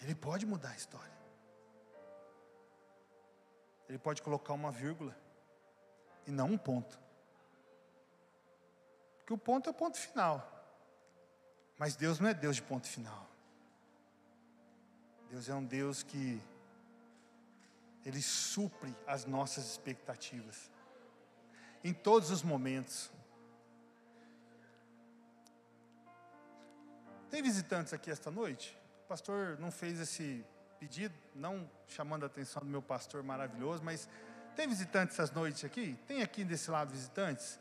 Ele 0.00 0.14
pode 0.14 0.46
mudar 0.46 0.70
a 0.70 0.76
história. 0.76 1.12
Ele 3.88 3.98
pode 3.98 4.22
colocar 4.22 4.52
uma 4.52 4.70
vírgula 4.70 5.14
e 6.26 6.30
não 6.30 6.52
um 6.52 6.58
ponto. 6.58 6.98
Porque 9.18 9.32
o 9.32 9.38
ponto 9.38 9.68
é 9.68 9.72
o 9.72 9.74
ponto 9.74 9.98
final. 9.98 10.50
Mas 11.76 11.96
Deus 11.96 12.20
não 12.20 12.28
é 12.28 12.34
Deus 12.34 12.56
de 12.56 12.62
ponto 12.62 12.86
final. 12.86 13.28
Deus 15.28 15.48
é 15.48 15.54
um 15.54 15.64
Deus 15.64 16.02
que 16.04 16.40
Ele 18.04 18.22
supre 18.22 18.94
as 19.06 19.24
nossas 19.24 19.64
expectativas. 19.64 20.70
Em 21.84 21.92
todos 21.92 22.30
os 22.30 22.42
momentos. 22.42 23.12
Tem 27.28 27.42
visitantes 27.42 27.92
aqui 27.92 28.10
esta 28.10 28.30
noite? 28.30 28.76
O 29.04 29.08
pastor 29.08 29.58
não 29.60 29.70
fez 29.70 30.00
esse 30.00 30.44
pedido, 30.80 31.14
não 31.34 31.70
chamando 31.86 32.22
a 32.22 32.26
atenção 32.26 32.62
do 32.62 32.68
meu 32.68 32.80
pastor 32.80 33.22
maravilhoso, 33.22 33.82
mas 33.84 34.08
tem 34.56 34.66
visitantes 34.66 35.18
essas 35.18 35.30
noites 35.30 35.64
aqui? 35.64 35.98
Tem 36.06 36.22
aqui 36.22 36.44
desse 36.44 36.70
lado 36.70 36.90
visitantes? 36.90 37.60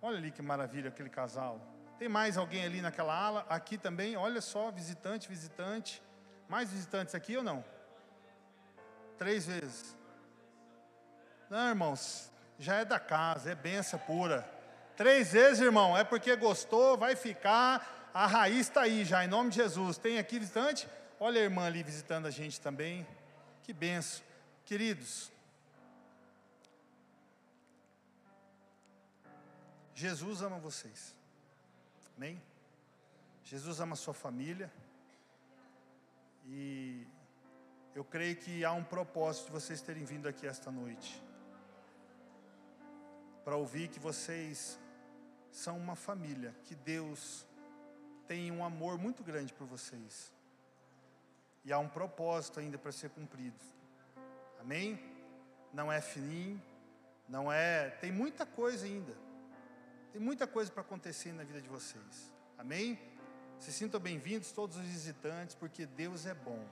Olha 0.00 0.16
ali 0.16 0.30
que 0.30 0.40
maravilha 0.40 0.88
aquele 0.88 1.10
casal. 1.10 1.60
Tem 1.98 2.08
mais 2.08 2.36
alguém 2.36 2.64
ali 2.64 2.80
naquela 2.80 3.12
ala? 3.12 3.46
Aqui 3.48 3.76
também, 3.76 4.16
olha 4.16 4.40
só, 4.40 4.70
visitante, 4.70 5.28
visitante. 5.28 6.02
Mais 6.48 6.70
visitantes 6.70 7.14
aqui 7.14 7.36
ou 7.36 7.42
não? 7.42 7.64
Três 9.18 9.46
vezes. 9.46 9.96
Não, 11.50 11.68
irmãos, 11.68 12.30
já 12.58 12.76
é 12.76 12.84
da 12.84 12.98
casa, 12.98 13.52
é 13.52 13.54
benção 13.54 13.98
pura. 14.00 14.48
Três 14.96 15.32
vezes, 15.32 15.60
irmão, 15.60 15.96
é 15.96 16.02
porque 16.02 16.34
gostou, 16.34 16.98
vai 16.98 17.14
ficar, 17.14 18.10
a 18.12 18.26
raiz 18.26 18.68
está 18.68 18.82
aí 18.82 19.04
já, 19.04 19.24
em 19.24 19.28
nome 19.28 19.50
de 19.50 19.56
Jesus. 19.56 19.96
Tem 19.96 20.18
aqui 20.18 20.38
visitante? 20.38 20.88
Olha 21.20 21.40
a 21.40 21.44
irmã 21.44 21.66
ali 21.66 21.82
visitando 21.82 22.26
a 22.26 22.30
gente 22.30 22.60
também. 22.60 23.06
Que 23.62 23.72
benção. 23.72 24.24
Queridos, 24.64 25.30
Jesus 29.94 30.42
ama 30.42 30.58
vocês. 30.58 31.14
Amém? 32.16 32.40
Jesus 33.44 33.80
ama 33.80 33.94
a 33.94 33.96
sua 33.96 34.14
família. 34.14 34.70
E 36.44 37.06
eu 37.94 38.04
creio 38.04 38.36
que 38.36 38.64
há 38.64 38.72
um 38.72 38.84
propósito 38.84 39.46
de 39.46 39.52
vocês 39.52 39.80
terem 39.80 40.04
vindo 40.04 40.28
aqui 40.28 40.46
esta 40.46 40.70
noite. 40.70 41.22
Para 43.48 43.56
ouvir 43.56 43.88
que 43.88 43.98
vocês 43.98 44.78
são 45.50 45.78
uma 45.78 45.96
família, 45.96 46.54
que 46.64 46.74
Deus 46.74 47.46
tem 48.26 48.52
um 48.52 48.62
amor 48.62 48.98
muito 48.98 49.24
grande 49.24 49.54
por 49.54 49.66
vocês. 49.66 50.30
E 51.64 51.72
há 51.72 51.78
um 51.78 51.88
propósito 51.88 52.60
ainda 52.60 52.76
para 52.76 52.92
ser 52.92 53.08
cumprido. 53.08 53.56
Amém? 54.60 55.02
Não 55.72 55.90
é 55.90 55.98
fininho, 55.98 56.62
não 57.26 57.50
é. 57.50 57.88
Tem 57.88 58.12
muita 58.12 58.44
coisa 58.44 58.84
ainda. 58.84 59.16
Tem 60.12 60.20
muita 60.20 60.46
coisa 60.46 60.70
para 60.70 60.82
acontecer 60.82 61.32
na 61.32 61.42
vida 61.42 61.62
de 61.62 61.70
vocês. 61.70 62.30
Amém? 62.58 63.00
Se 63.58 63.72
sintam 63.72 63.98
bem-vindos 63.98 64.52
todos 64.52 64.76
os 64.76 64.84
visitantes, 64.84 65.54
porque 65.54 65.86
Deus 65.86 66.26
é 66.26 66.34
bom. 66.34 66.62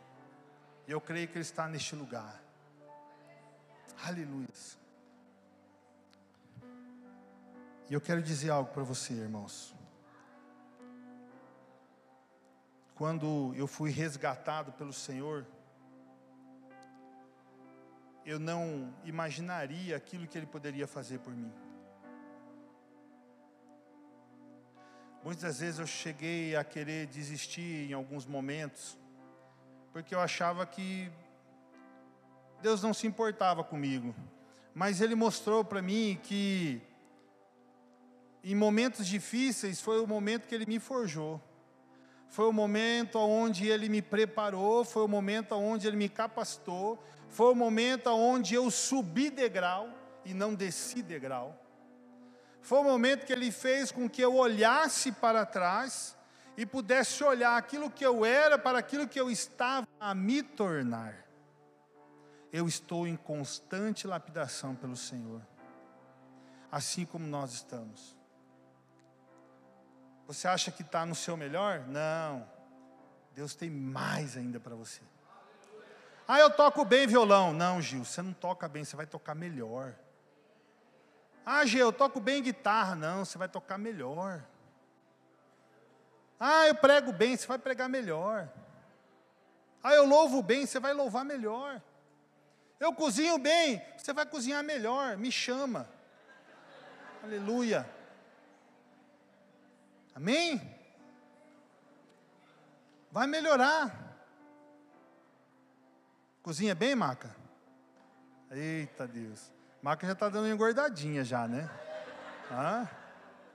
E 0.87 0.93
eu 0.93 1.01
creio 1.01 1.27
que 1.27 1.39
Ele 1.39 1.41
está 1.41 1.67
neste 1.69 1.97
lugar. 1.97 2.39
Aleluia. 4.05 4.47
E 7.88 7.94
eu 7.94 8.01
quero 8.01 8.22
dizer 8.22 8.51
algo 8.51 8.70
para 8.72 8.83
você, 8.83 9.14
irmãos. 9.14 9.75
Quando 12.96 13.53
eu 13.55 13.66
fui 13.66 13.90
resgatado 13.90 14.72
pelo 14.72 14.92
Senhor, 14.92 15.46
eu 18.25 18.40
não 18.40 18.92
imaginaria 19.05 19.96
aquilo 19.96 20.27
que 20.27 20.37
Ele 20.37 20.46
poderia 20.46 20.87
fazer 20.87 21.20
por 21.20 21.33
mim. 21.33 21.53
Muitas 25.22 25.61
vezes 25.61 25.79
eu 25.79 25.87
cheguei 25.87 26.57
a 26.57 26.64
querer 26.64 27.07
desistir 27.07 27.90
em 27.90 27.92
alguns 27.92 28.27
momentos, 28.27 28.99
porque 29.92 30.14
eu 30.14 30.20
achava 30.20 30.64
que 30.66 31.11
Deus 32.61 32.83
não 32.83 32.94
se 32.94 33.07
importava 33.07 33.62
comigo. 33.62 34.14
Mas 34.75 35.01
Ele 35.01 35.14
mostrou 35.14 35.64
para 35.64 35.81
mim 35.81 36.18
que, 36.22 36.81
em 38.53 38.55
momentos 38.55 39.07
difíceis, 39.07 39.81
foi 39.81 40.01
o 40.01 40.07
momento 40.07 40.47
que 40.47 40.55
Ele 40.55 40.67
me 40.67 40.79
forjou. 40.79 41.43
Foi 42.29 42.47
o 42.47 42.53
momento 42.53 43.19
onde 43.19 43.67
Ele 43.67 43.89
me 43.89 44.01
preparou, 44.01 44.85
foi 44.85 45.03
o 45.03 45.09
momento 45.09 45.57
onde 45.57 45.87
Ele 45.87 45.97
me 45.97 46.09
capacitou, 46.09 47.03
foi 47.29 47.51
o 47.51 47.57
momento 47.57 48.09
onde 48.09 48.55
eu 48.55 48.71
subi 48.71 49.31
degrau 49.31 49.89
e 50.25 50.33
não 50.33 50.55
desci 50.55 51.03
degrau. 51.03 51.61
Foi 52.63 52.79
o 52.79 52.85
momento 52.85 53.27
que 53.27 53.33
ele 53.33 53.53
fez 53.53 53.93
com 53.93 54.09
que 54.09 54.21
eu 54.21 54.35
olhasse 54.35 55.13
para 55.13 55.47
trás 55.47 56.17
e 56.57 56.67
pudesse 56.67 57.23
olhar 57.23 57.57
aquilo 57.57 57.91
que 57.91 58.05
eu 58.05 58.25
era 58.25 58.59
para 58.59 58.79
aquilo 58.79 59.07
que 59.07 59.21
eu 59.21 59.31
estava 59.31 59.87
a 60.01 60.15
me 60.15 60.43
tornar. 60.43 61.15
Eu 62.53 62.67
estou 62.67 63.07
em 63.07 63.17
constante 63.17 64.07
lapidação 64.07 64.75
pelo 64.75 64.97
Senhor, 64.97 65.43
assim 66.73 67.05
como 67.05 67.27
nós 67.27 67.53
estamos. 67.53 68.16
Você 70.27 70.49
acha 70.49 70.71
que 70.71 70.83
está 70.83 71.07
no 71.07 71.15
seu 71.15 71.37
melhor? 71.37 71.81
Não. 71.87 72.47
Deus 73.33 73.55
tem 73.55 73.71
mais 73.71 74.37
ainda 74.37 74.59
para 74.59 74.75
você. 74.75 75.01
Ah, 76.27 76.41
eu 76.41 76.51
toco 76.51 76.85
bem 76.85 77.07
violão. 77.07 77.53
Não, 77.53 77.81
Gil, 77.81 78.05
você 78.05 78.21
não 78.21 78.33
toca 78.33 78.67
bem, 78.67 78.85
você 78.85 78.97
vai 78.97 79.07
tocar 79.07 79.35
melhor. 79.35 79.95
Ah, 81.45 81.65
Gê, 81.65 81.79
eu 81.79 81.93
toco 81.93 82.19
bem 82.19 82.43
guitarra. 82.43 82.97
Não, 82.97 83.25
você 83.25 83.39
vai 83.39 83.49
tocar 83.49 83.79
melhor. 83.79 84.43
Ah, 86.41 86.67
eu 86.67 86.75
prego 86.75 87.12
bem, 87.12 87.37
você 87.37 87.47
vai 87.47 87.59
pregar 87.59 87.89
melhor. 87.89 88.49
Ah, 89.83 89.95
eu 89.95 90.05
louvo 90.05 90.43
bem, 90.43 90.67
você 90.67 90.81
vai 90.81 90.93
louvar 90.93 91.25
melhor. 91.25 91.81
Eu 92.81 92.93
cozinho 92.93 93.39
bem, 93.39 93.81
você 93.97 94.12
vai 94.12 94.27
cozinhar 94.27 94.65
melhor. 94.65 95.17
Me 95.17 95.31
chama. 95.31 95.89
Aleluia. 97.23 97.89
Amém? 100.17 100.59
Vai 103.13 103.27
melhorar. 103.27 103.95
Cozinha 106.43 106.75
bem, 106.75 106.95
Maca? 106.95 107.37
Eita 108.51 109.07
Deus. 109.07 109.53
Maca 109.83 110.07
já 110.07 110.15
está 110.15 110.31
dando 110.31 110.49
engordadinha 110.49 111.23
já, 111.23 111.47
né? 111.47 111.69
Ah, 112.51 112.89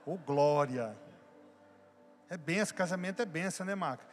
ô 0.06 0.12
oh, 0.12 0.16
glória. 0.16 0.96
É 2.30 2.36
benção, 2.36 2.76
casamento 2.76 3.20
é 3.20 3.26
benção, 3.26 3.66
né, 3.66 3.74
Maca? 3.74 4.06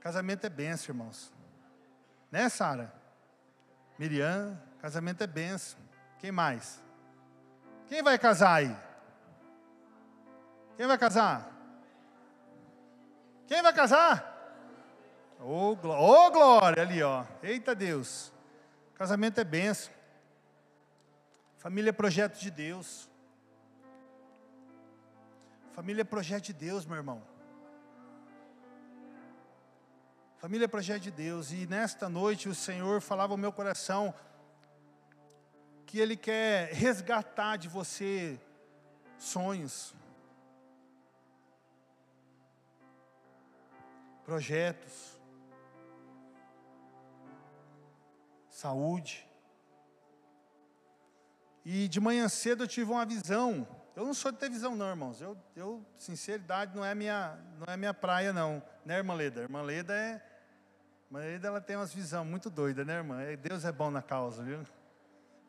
Casamento 0.00 0.46
é 0.46 0.50
benção, 0.50 0.92
irmãos. 0.92 1.32
Né, 2.32 2.48
Sara? 2.48 2.92
Miriam, 3.96 4.60
casamento 4.80 5.22
é 5.22 5.28
benção. 5.28 5.78
Quem 6.18 6.32
mais? 6.32 6.82
Quem 7.86 8.02
vai 8.02 8.18
casar 8.18 8.54
aí? 8.54 8.85
Quem 10.76 10.86
vai 10.86 10.98
casar? 10.98 11.52
Quem 13.46 13.62
vai 13.62 13.72
casar? 13.72 14.34
Ô 15.40 15.72
oh, 15.72 15.88
oh, 15.88 16.30
glória 16.30 16.82
ali, 16.82 17.02
ó. 17.02 17.24
Eita 17.42 17.74
Deus. 17.74 18.32
Casamento 18.94 19.40
é 19.40 19.44
benção. 19.44 19.92
Família 21.58 21.90
é 21.90 21.92
projeto 21.92 22.38
de 22.38 22.50
Deus. 22.50 23.08
Família 25.72 26.02
é 26.02 26.04
projeto 26.04 26.44
de 26.44 26.52
Deus, 26.52 26.86
meu 26.86 26.96
irmão. 26.96 27.22
Família 30.38 30.66
é 30.66 30.68
projeto 30.68 31.02
de 31.02 31.10
Deus. 31.10 31.52
E 31.52 31.66
nesta 31.66 32.08
noite 32.08 32.48
o 32.48 32.54
Senhor 32.54 33.00
falava 33.00 33.32
ao 33.34 33.38
meu 33.38 33.52
coração 33.52 34.14
que 35.84 35.98
Ele 35.98 36.16
quer 36.16 36.72
resgatar 36.72 37.56
de 37.56 37.68
você 37.68 38.40
sonhos, 39.18 39.94
projetos, 44.26 45.20
saúde. 48.50 49.24
E 51.64 51.86
de 51.86 52.00
manhã 52.00 52.28
cedo 52.28 52.64
eu 52.64 52.68
tive 52.68 52.90
uma 52.90 53.06
visão. 53.06 53.66
Eu 53.94 54.04
não 54.04 54.12
sou 54.12 54.32
de 54.32 54.38
ter 54.38 54.50
visão, 54.50 54.74
não, 54.74 54.88
irmãos. 54.90 55.20
Eu, 55.20 55.38
eu 55.54 55.86
sinceridade, 55.96 56.76
não 56.76 56.84
é 56.84 56.92
minha, 56.92 57.38
não 57.56 57.72
é 57.72 57.76
minha 57.76 57.94
praia, 57.94 58.32
não. 58.32 58.60
Né, 58.84 58.96
irmã 58.96 59.14
Leda? 59.14 59.42
Irmã 59.42 59.62
Leda 59.62 59.94
é. 59.94 60.20
Irmã 61.06 61.20
Leda, 61.20 61.46
ela 61.46 61.60
tem 61.60 61.76
umas 61.76 61.94
visões 61.94 62.26
muito 62.26 62.50
doidas, 62.50 62.84
né, 62.84 62.96
irmã? 62.96 63.18
Deus 63.40 63.64
é 63.64 63.70
bom 63.70 63.92
na 63.92 64.02
causa, 64.02 64.42
viu? 64.42 64.64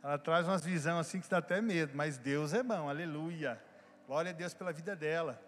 Ela 0.04 0.20
traz 0.20 0.48
umas 0.48 0.64
visões 0.64 1.00
assim 1.00 1.20
que 1.20 1.28
dá 1.28 1.40
até 1.40 1.60
medo, 1.60 1.94
mas 1.96 2.20
Deus 2.20 2.54
é 2.54 2.62
bom, 2.62 2.88
aleluia. 2.88 3.60
Glória 4.06 4.30
a 4.30 4.34
Deus 4.34 4.54
pela 4.54 4.72
vida 4.72 4.96
dela. 4.96 5.47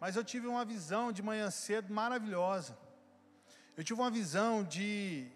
Mas 0.00 0.16
eu 0.16 0.24
tive 0.24 0.46
uma 0.46 0.64
visão 0.64 1.12
de 1.12 1.22
manhã 1.22 1.50
cedo 1.50 1.92
maravilhosa. 1.92 2.76
Eu 3.76 3.82
tive 3.82 4.00
uma 4.00 4.10
visão 4.10 4.62
de 4.62 5.28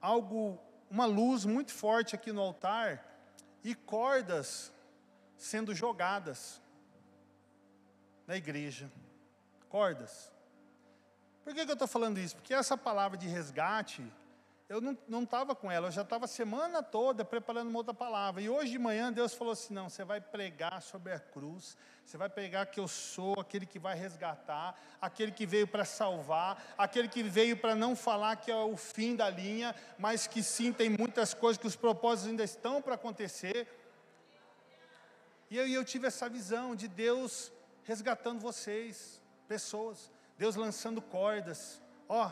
algo, 0.00 0.58
uma 0.90 1.06
luz 1.06 1.44
muito 1.44 1.72
forte 1.72 2.14
aqui 2.14 2.32
no 2.32 2.40
altar 2.40 3.04
e 3.62 3.74
cordas 3.74 4.72
sendo 5.36 5.74
jogadas 5.74 6.60
na 8.26 8.36
igreja. 8.36 8.90
Cordas. 9.68 10.32
Por 11.44 11.54
que, 11.54 11.64
que 11.64 11.70
eu 11.70 11.74
estou 11.74 11.88
falando 11.88 12.18
isso? 12.18 12.36
Porque 12.36 12.54
essa 12.54 12.76
palavra 12.76 13.16
de 13.16 13.26
resgate, 13.26 14.02
eu 14.70 14.80
não 14.80 15.24
estava 15.24 15.52
com 15.52 15.68
ela, 15.68 15.88
eu 15.88 15.90
já 15.90 16.02
estava 16.02 16.26
a 16.26 16.28
semana 16.28 16.80
toda 16.80 17.24
preparando 17.24 17.68
uma 17.68 17.80
outra 17.80 17.92
palavra. 17.92 18.40
E 18.40 18.48
hoje 18.48 18.70
de 18.70 18.78
manhã 18.78 19.12
Deus 19.12 19.34
falou 19.34 19.52
assim: 19.52 19.74
não, 19.74 19.90
você 19.90 20.04
vai 20.04 20.20
pregar 20.20 20.80
sobre 20.80 21.12
a 21.12 21.18
cruz, 21.18 21.76
você 22.06 22.16
vai 22.16 22.28
pregar 22.28 22.66
que 22.66 22.78
eu 22.78 22.86
sou 22.86 23.34
aquele 23.40 23.66
que 23.66 23.80
vai 23.80 23.96
resgatar, 23.96 24.80
aquele 25.00 25.32
que 25.32 25.44
veio 25.44 25.66
para 25.66 25.84
salvar, 25.84 26.62
aquele 26.78 27.08
que 27.08 27.20
veio 27.20 27.56
para 27.56 27.74
não 27.74 27.96
falar 27.96 28.36
que 28.36 28.48
é 28.48 28.54
o 28.54 28.76
fim 28.76 29.16
da 29.16 29.28
linha, 29.28 29.74
mas 29.98 30.28
que 30.28 30.40
sim 30.40 30.72
tem 30.72 30.88
muitas 30.88 31.34
coisas 31.34 31.60
que 31.60 31.66
os 31.66 31.74
propósitos 31.74 32.30
ainda 32.30 32.44
estão 32.44 32.80
para 32.80 32.94
acontecer. 32.94 33.66
E 35.50 35.56
eu, 35.56 35.66
eu 35.66 35.84
tive 35.84 36.06
essa 36.06 36.28
visão 36.28 36.76
de 36.76 36.86
Deus 36.86 37.50
resgatando 37.82 38.38
vocês, 38.38 39.20
pessoas, 39.48 40.12
Deus 40.38 40.54
lançando 40.54 41.02
cordas. 41.02 41.82
Ó, 42.08 42.30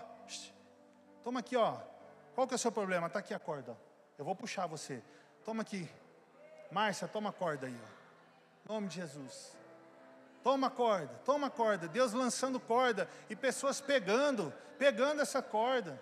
toma 1.24 1.40
aqui, 1.40 1.56
ó 1.56 1.97
qual 2.38 2.46
que 2.46 2.54
é 2.54 2.56
o 2.56 2.58
seu 2.58 2.70
problema? 2.70 3.08
Está 3.08 3.18
aqui 3.18 3.34
a 3.34 3.38
corda. 3.40 3.76
Eu 4.16 4.24
vou 4.24 4.36
puxar 4.36 4.64
você. 4.68 5.02
Toma 5.44 5.62
aqui. 5.62 5.90
Márcia, 6.70 7.08
toma 7.08 7.30
a 7.30 7.32
corda 7.32 7.66
aí. 7.66 7.76
Ó. 7.76 7.86
Em 8.64 8.72
nome 8.74 8.86
de 8.86 8.94
Jesus. 8.94 9.56
Toma 10.40 10.68
a 10.68 10.70
corda, 10.70 11.12
toma 11.24 11.48
a 11.48 11.50
corda. 11.50 11.88
Deus 11.88 12.12
lançando 12.12 12.60
corda 12.60 13.08
e 13.28 13.34
pessoas 13.34 13.80
pegando, 13.80 14.54
pegando 14.78 15.20
essa 15.20 15.42
corda. 15.42 16.00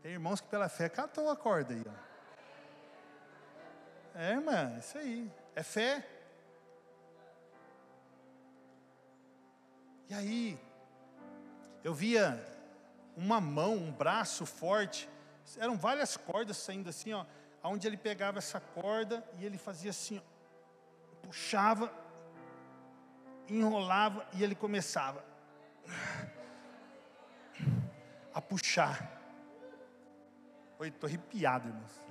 Tem 0.00 0.12
irmãos 0.12 0.40
que 0.40 0.48
pela 0.48 0.70
fé 0.70 0.88
catou 0.88 1.28
a 1.28 1.36
corda 1.36 1.74
aí. 1.74 1.84
Ó. 1.86 1.92
É, 4.18 4.30
irmã, 4.30 4.78
isso 4.78 4.96
aí. 4.96 5.30
É 5.54 5.62
fé. 5.62 6.08
E 10.08 10.14
aí, 10.14 10.65
eu 11.86 11.94
via 11.94 12.44
uma 13.16 13.40
mão, 13.40 13.76
um 13.76 13.92
braço 13.92 14.44
forte, 14.44 15.08
eram 15.56 15.76
várias 15.76 16.16
cordas 16.16 16.56
saindo 16.56 16.88
assim, 16.88 17.12
ó, 17.12 17.24
onde 17.62 17.86
ele 17.86 17.96
pegava 17.96 18.38
essa 18.38 18.58
corda 18.58 19.24
e 19.38 19.44
ele 19.44 19.56
fazia 19.56 19.90
assim, 19.90 20.18
ó, 20.18 21.16
puxava, 21.24 21.92
enrolava 23.48 24.26
e 24.32 24.42
ele 24.42 24.56
começava 24.56 25.24
a 28.34 28.42
puxar. 28.42 29.08
Oi, 30.80 30.88
estou 30.88 31.06
arrepiado, 31.06 31.68
irmãos. 31.68 32.02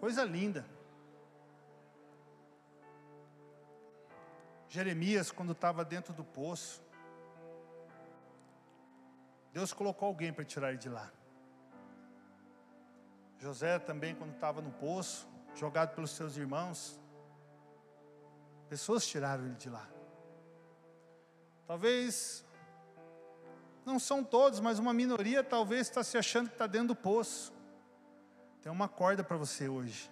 Coisa 0.00 0.24
linda. 0.24 0.66
Jeremias, 4.68 5.30
quando 5.30 5.52
estava 5.52 5.84
dentro 5.84 6.12
do 6.12 6.24
poço, 6.24 6.87
Deus 9.52 9.72
colocou 9.72 10.08
alguém 10.08 10.32
para 10.32 10.44
tirar 10.44 10.70
ele 10.70 10.78
de 10.78 10.88
lá. 10.88 11.10
José 13.38 13.78
também, 13.78 14.14
quando 14.14 14.34
estava 14.34 14.60
no 14.60 14.70
poço, 14.70 15.28
jogado 15.54 15.94
pelos 15.94 16.10
seus 16.10 16.36
irmãos, 16.36 17.00
pessoas 18.68 19.06
tiraram 19.06 19.46
ele 19.46 19.54
de 19.54 19.70
lá. 19.70 19.88
Talvez, 21.66 22.44
não 23.84 23.98
são 23.98 24.24
todos, 24.24 24.60
mas 24.60 24.78
uma 24.78 24.92
minoria 24.92 25.44
talvez 25.44 25.82
está 25.82 26.02
se 26.02 26.16
achando 26.18 26.48
que 26.48 26.54
está 26.54 26.66
dentro 26.66 26.88
do 26.88 26.96
poço. 26.96 27.52
Tem 28.62 28.72
uma 28.72 28.88
corda 28.88 29.22
para 29.22 29.36
você 29.36 29.68
hoje, 29.68 30.10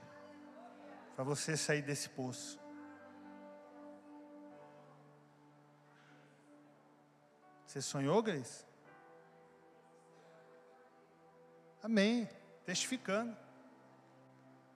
para 1.14 1.24
você 1.24 1.56
sair 1.56 1.82
desse 1.82 2.08
poço. 2.10 2.58
Você 7.66 7.82
sonhou, 7.82 8.22
Grace? 8.22 8.65
Amém. 11.86 12.28
Testificando. 12.64 13.36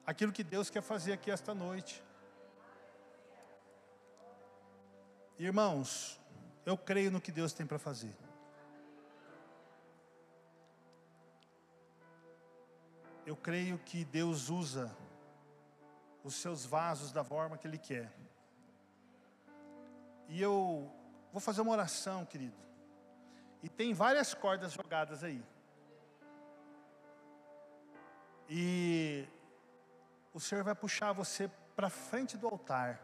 Aquilo 0.06 0.30
que 0.30 0.44
Deus 0.44 0.70
quer 0.70 0.80
fazer 0.80 1.12
aqui 1.12 1.28
esta 1.28 1.52
noite. 1.52 2.00
Irmãos, 5.36 6.20
eu 6.64 6.78
creio 6.78 7.10
no 7.10 7.20
que 7.20 7.32
Deus 7.32 7.52
tem 7.52 7.66
para 7.66 7.80
fazer. 7.80 8.16
Eu 13.26 13.34
creio 13.34 13.76
que 13.78 14.04
Deus 14.04 14.48
usa 14.48 14.96
os 16.22 16.36
seus 16.36 16.64
vasos 16.64 17.10
da 17.10 17.24
forma 17.24 17.58
que 17.58 17.66
Ele 17.66 17.78
quer. 17.78 18.12
E 20.28 20.40
eu 20.40 20.88
vou 21.32 21.40
fazer 21.40 21.60
uma 21.60 21.72
oração, 21.72 22.24
querido. 22.24 22.56
E 23.64 23.68
tem 23.68 23.92
várias 23.92 24.32
cordas 24.32 24.70
jogadas 24.70 25.24
aí. 25.24 25.42
E 28.52 29.28
o 30.34 30.40
Senhor 30.40 30.64
vai 30.64 30.74
puxar 30.74 31.12
você 31.12 31.48
para 31.76 31.88
frente 31.88 32.36
do 32.36 32.48
altar. 32.48 33.00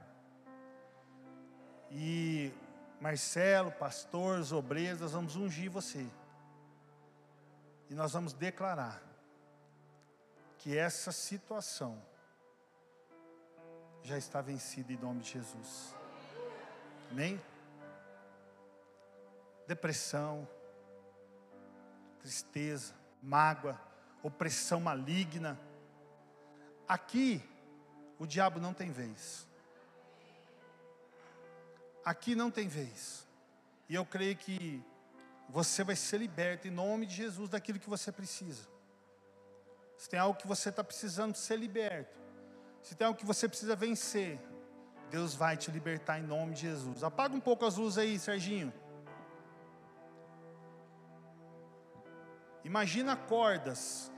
E 1.88 2.52
Marcelo, 3.00 3.70
pastor, 3.70 4.40
os 4.40 4.50
obreiros, 4.50 5.00
nós 5.00 5.12
vamos 5.12 5.36
ungir 5.36 5.70
você. 5.70 6.04
E 7.88 7.94
nós 7.94 8.12
vamos 8.12 8.32
declarar 8.32 9.00
que 10.58 10.76
essa 10.76 11.12
situação 11.12 12.02
já 14.02 14.18
está 14.18 14.40
vencida 14.40 14.92
em 14.92 14.96
nome 14.96 15.20
de 15.20 15.30
Jesus. 15.30 15.94
Amém? 17.08 17.40
Depressão, 19.68 20.48
tristeza, 22.18 22.94
mágoa, 23.22 23.80
opressão 24.22 24.80
maligna. 24.80 25.58
Aqui, 26.88 27.42
o 28.18 28.26
diabo 28.26 28.60
não 28.60 28.72
tem 28.72 28.90
vez. 28.90 29.46
Aqui 32.04 32.34
não 32.34 32.50
tem 32.50 32.68
vez. 32.68 33.26
E 33.88 33.94
eu 33.94 34.04
creio 34.04 34.36
que 34.36 34.82
você 35.48 35.84
vai 35.84 35.96
ser 35.96 36.18
liberto 36.18 36.66
em 36.68 36.70
nome 36.70 37.06
de 37.06 37.14
Jesus 37.14 37.48
daquilo 37.48 37.78
que 37.78 37.90
você 37.90 38.10
precisa. 38.10 38.66
Se 39.96 40.08
tem 40.08 40.18
algo 40.18 40.38
que 40.38 40.46
você 40.46 40.68
está 40.68 40.84
precisando 40.84 41.34
ser 41.36 41.56
liberto, 41.56 42.18
se 42.82 42.94
tem 42.94 43.06
algo 43.06 43.18
que 43.18 43.26
você 43.26 43.48
precisa 43.48 43.74
vencer, 43.74 44.38
Deus 45.10 45.34
vai 45.34 45.56
te 45.56 45.70
libertar 45.70 46.18
em 46.18 46.22
nome 46.22 46.54
de 46.54 46.62
Jesus. 46.62 47.02
Apaga 47.02 47.34
um 47.34 47.40
pouco 47.40 47.64
as 47.64 47.76
luzes 47.76 47.98
aí, 47.98 48.18
Serginho. 48.18 48.72
Imagina 52.68 53.16
cordas 53.16 54.10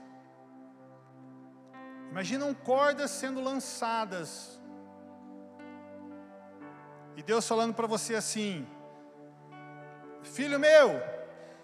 Imaginam 2.11 2.55
cordas 2.55 3.11
sendo 3.11 3.40
lançadas. 3.40 4.59
E 7.16 7.22
Deus 7.22 7.46
falando 7.46 7.74
para 7.74 7.86
você 7.86 8.14
assim: 8.14 8.66
Filho 10.22 10.59
meu, 10.59 11.01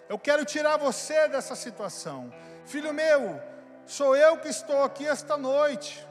eu 0.08 0.18
quero 0.18 0.44
tirar 0.44 0.76
você 0.76 1.28
dessa 1.28 1.56
situação. 1.56 2.32
Filho 2.66 2.92
meu, 2.92 3.40
sou 3.86 4.16
eu 4.16 4.36
que 4.38 4.48
estou 4.48 4.82
aqui 4.84 5.06
esta 5.06 5.36
noite. 5.36 6.06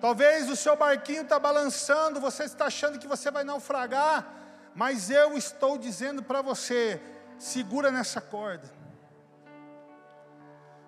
Talvez 0.00 0.48
o 0.48 0.56
seu 0.56 0.76
barquinho 0.76 1.22
está 1.22 1.38
balançando, 1.38 2.20
você 2.20 2.44
está 2.44 2.66
achando 2.66 2.98
que 2.98 3.06
você 3.06 3.30
vai 3.30 3.44
naufragar, 3.44 4.26
mas 4.74 5.10
eu 5.10 5.36
estou 5.36 5.76
dizendo 5.76 6.22
para 6.22 6.42
você: 6.42 7.00
segura 7.38 7.90
nessa 7.90 8.20
corda. 8.20 8.81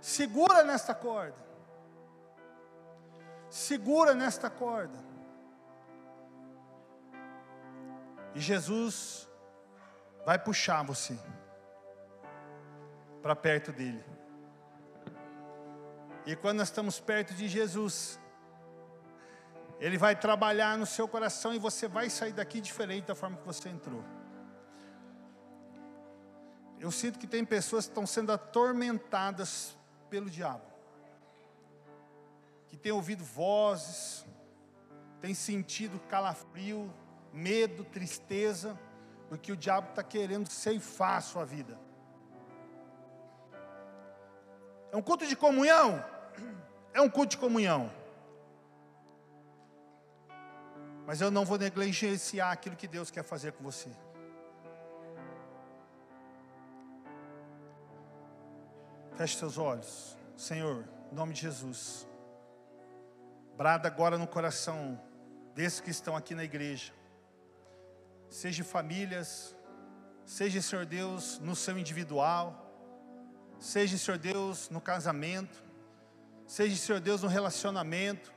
Segura 0.05 0.63
nesta 0.63 0.95
corda 0.95 1.45
segura 3.55 4.15
nesta 4.15 4.51
corda. 4.51 4.99
E 8.35 8.41
Jesus 8.41 9.29
vai 10.27 10.37
puxar 10.39 10.83
você 10.83 11.17
para 13.23 13.37
perto 13.37 13.71
dele. 13.71 14.05
E 16.27 16.35
quando 16.35 16.59
nós 16.59 16.69
estamos 16.69 16.99
perto 16.99 17.33
de 17.33 17.47
Jesus, 17.47 18.19
Ele 19.79 19.97
vai 19.97 20.17
trabalhar 20.17 20.77
no 20.77 20.85
seu 20.85 21.07
coração 21.07 21.55
e 21.55 21.59
você 21.59 21.87
vai 21.87 22.11
sair 22.11 22.33
daqui 22.33 22.61
diferente 22.61 23.07
da 23.07 23.15
forma 23.15 23.37
que 23.37 23.47
você 23.47 23.69
entrou. 23.69 24.03
Eu 26.81 26.91
sinto 26.91 27.21
que 27.21 27.27
tem 27.27 27.45
pessoas 27.45 27.85
que 27.87 27.93
estão 27.93 28.07
sendo 28.07 28.33
atormentadas 28.33 29.77
pelo 30.05 30.31
diabo 30.31 30.75
que 32.75 32.81
tem 32.81 32.91
ouvido 32.91 33.23
vozes, 33.23 34.27
tem 35.21 35.33
sentido 35.33 36.01
calafrio, 36.09 36.93
medo, 37.33 37.85
tristeza, 37.85 38.77
porque 39.29 39.53
o 39.53 39.57
diabo 39.57 39.91
está 39.91 40.03
querendo 40.03 40.51
ceifar 40.51 41.19
a 41.19 41.21
sua 41.21 41.45
vida. 41.45 41.79
É 44.91 44.97
um 44.97 45.03
culto 45.03 45.25
de 45.25 45.37
comunhão? 45.37 46.05
É 46.93 47.01
um 47.01 47.09
culto 47.09 47.31
de 47.31 47.39
comunhão. 47.39 47.93
Mas 51.07 51.21
eu 51.21 51.31
não 51.31 51.45
vou 51.45 51.59
negligenciar 51.59 52.51
aquilo 52.51 52.75
que 52.75 52.89
Deus 52.89 53.09
quer 53.09 53.23
fazer 53.23 53.53
com 53.53 53.63
você. 53.63 53.91
Feche 59.17 59.39
seus 59.39 59.59
olhos. 59.59 60.17
Senhor, 60.37 60.85
em 61.13 61.15
nome 61.15 61.33
de 61.33 61.43
Jesus. 61.43 62.05
Brada 63.57 63.87
agora 63.87 64.19
no 64.19 64.27
coração 64.27 65.01
desses 65.55 65.79
que 65.79 65.91
estão 65.91 66.17
aqui 66.17 66.35
na 66.35 66.43
igreja. 66.43 66.93
Seja 68.29 68.65
famílias, 68.65 69.55
seja, 70.25 70.61
Senhor 70.61 70.85
Deus, 70.85 71.39
no 71.39 71.55
seu 71.55 71.79
individual, 71.79 72.69
seja, 73.61 73.97
Senhor 73.97 74.19
Deus, 74.19 74.69
no 74.69 74.81
casamento, 74.81 75.63
seja, 76.45 76.75
Senhor 76.75 77.01
Deus, 77.01 77.23
no 77.23 77.29
relacionamento, 77.29 78.33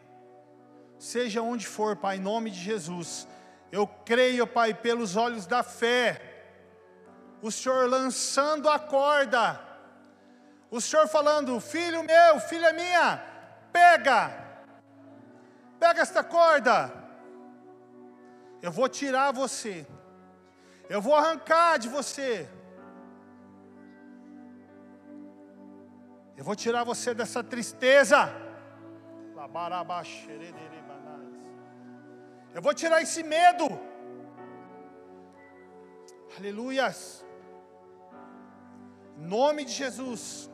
seja 0.99 1.41
onde 1.41 1.65
for, 1.65 1.95
Pai, 1.95 2.17
em 2.17 2.21
nome 2.21 2.51
de 2.51 2.59
Jesus. 2.59 3.27
Eu 3.71 3.87
creio, 3.87 4.45
Pai, 4.45 4.75
pelos 4.75 5.15
olhos 5.15 5.47
da 5.47 5.63
fé, 5.63 6.21
o 7.41 7.51
Senhor 7.51 7.89
lançando 7.89 8.69
a 8.69 8.77
corda, 8.77 9.66
o 10.69 10.81
Senhor 10.81 11.07
falando: 11.07 11.59
Filho 11.59 12.03
meu, 12.03 12.39
filha 12.39 12.73
minha, 12.73 13.23
pega, 13.71 14.31
pega 15.79 16.01
esta 16.01 16.23
corda, 16.23 16.93
eu 18.61 18.71
vou 18.71 18.89
tirar 18.89 19.31
você, 19.31 19.85
eu 20.89 21.01
vou 21.01 21.15
arrancar 21.15 21.77
de 21.77 21.89
você, 21.89 22.49
eu 26.37 26.43
vou 26.43 26.55
tirar 26.55 26.83
você 26.83 27.13
dessa 27.13 27.43
tristeza. 27.43 28.47
Eu 32.53 32.61
vou 32.61 32.73
tirar 32.73 33.01
esse 33.01 33.23
medo. 33.23 33.65
Aleluias. 36.37 37.25
Em 39.17 39.25
nome 39.25 39.65
de 39.65 39.71
Jesus. 39.71 40.49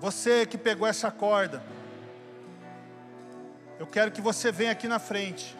Você 0.00 0.46
que 0.46 0.56
pegou 0.56 0.88
essa 0.88 1.10
corda, 1.10 1.62
eu 3.78 3.86
quero 3.86 4.10
que 4.10 4.20
você 4.20 4.50
venha 4.50 4.72
aqui 4.72 4.88
na 4.88 4.98
frente. 4.98 5.54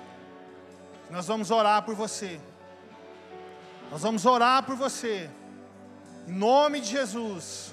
Nós 1.10 1.26
vamos 1.26 1.50
orar 1.50 1.82
por 1.82 1.94
você. 1.94 2.40
Nós 3.90 4.00
vamos 4.00 4.24
orar 4.24 4.62
por 4.62 4.76
você. 4.76 5.28
Em 6.26 6.32
nome 6.32 6.80
de 6.80 6.88
Jesus. 6.88 7.70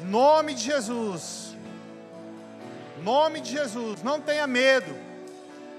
Em 0.00 0.04
nome 0.04 0.54
de 0.54 0.62
Jesus. 0.62 1.56
Em 2.98 3.02
nome 3.02 3.40
de 3.40 3.50
Jesus. 3.50 4.00
Não 4.02 4.20
tenha 4.20 4.46
medo. 4.46 4.94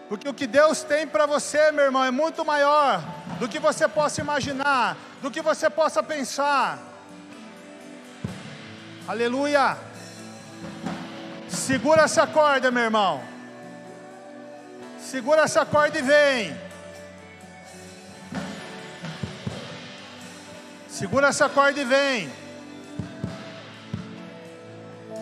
Porque 0.10 0.28
o 0.28 0.34
que 0.34 0.46
Deus 0.46 0.84
tem 0.84 1.08
para 1.08 1.26
você, 1.26 1.72
meu 1.72 1.86
irmão, 1.86 2.04
é 2.04 2.12
muito 2.12 2.44
maior 2.44 3.02
do 3.40 3.48
que 3.48 3.60
você 3.60 3.88
possa 3.88 4.20
imaginar, 4.20 4.98
do 5.22 5.32
que 5.32 5.42
você 5.42 5.70
possa 5.70 6.04
pensar. 6.04 6.93
Aleluia. 9.06 9.78
Segura 11.50 12.04
essa 12.04 12.26
corda, 12.26 12.72
meu 12.72 12.84
irmão. 12.84 13.22
Segura 14.98 15.42
essa 15.42 15.66
corda 15.66 16.00
e 16.00 16.02
vem. 16.02 16.58
Segura 20.88 21.28
essa 21.28 21.50
corda 21.50 21.82
e 21.82 21.84
vem. 21.84 22.32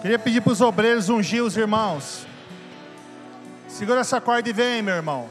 Queria 0.02 0.20
pedir 0.20 0.42
para 0.42 0.54
os 0.54 0.62
obreiros 0.62 1.10
ungir 1.10 1.44
os 1.44 1.58
irmãos. 1.58 2.28
Segura 3.68 4.02
essa 4.02 4.22
corda 4.22 4.48
e 4.48 4.54
vem, 4.54 4.84
meu 4.84 4.96
irmão. 4.96 5.28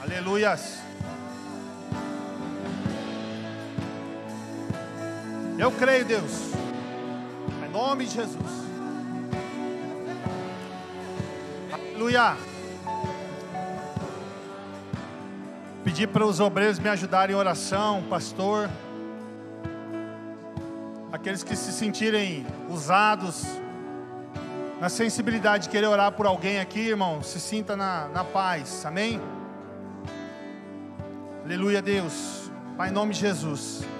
Aleluias. 0.00 0.85
Eu 5.58 5.72
creio, 5.72 6.04
Deus. 6.04 6.52
Em 7.64 7.70
nome 7.70 8.04
de 8.04 8.14
Jesus. 8.14 8.36
Aleluia. 11.72 12.36
Pedir 15.82 16.08
para 16.08 16.26
os 16.26 16.40
obreiros 16.40 16.78
me 16.78 16.90
ajudarem 16.90 17.34
em 17.34 17.38
oração, 17.38 18.04
pastor. 18.10 18.68
Aqueles 21.10 21.42
que 21.42 21.56
se 21.56 21.72
sentirem 21.72 22.46
usados 22.68 23.46
na 24.78 24.90
sensibilidade 24.90 25.64
de 25.64 25.70
querer 25.70 25.86
orar 25.86 26.12
por 26.12 26.26
alguém 26.26 26.60
aqui, 26.60 26.80
irmão, 26.80 27.22
se 27.22 27.40
sinta 27.40 27.74
na, 27.74 28.08
na 28.08 28.22
paz, 28.22 28.84
amém? 28.84 29.18
Aleluia, 31.42 31.80
Deus. 31.80 32.50
Pai, 32.76 32.90
em 32.90 32.92
nome 32.92 33.14
de 33.14 33.20
Jesus. 33.20 33.95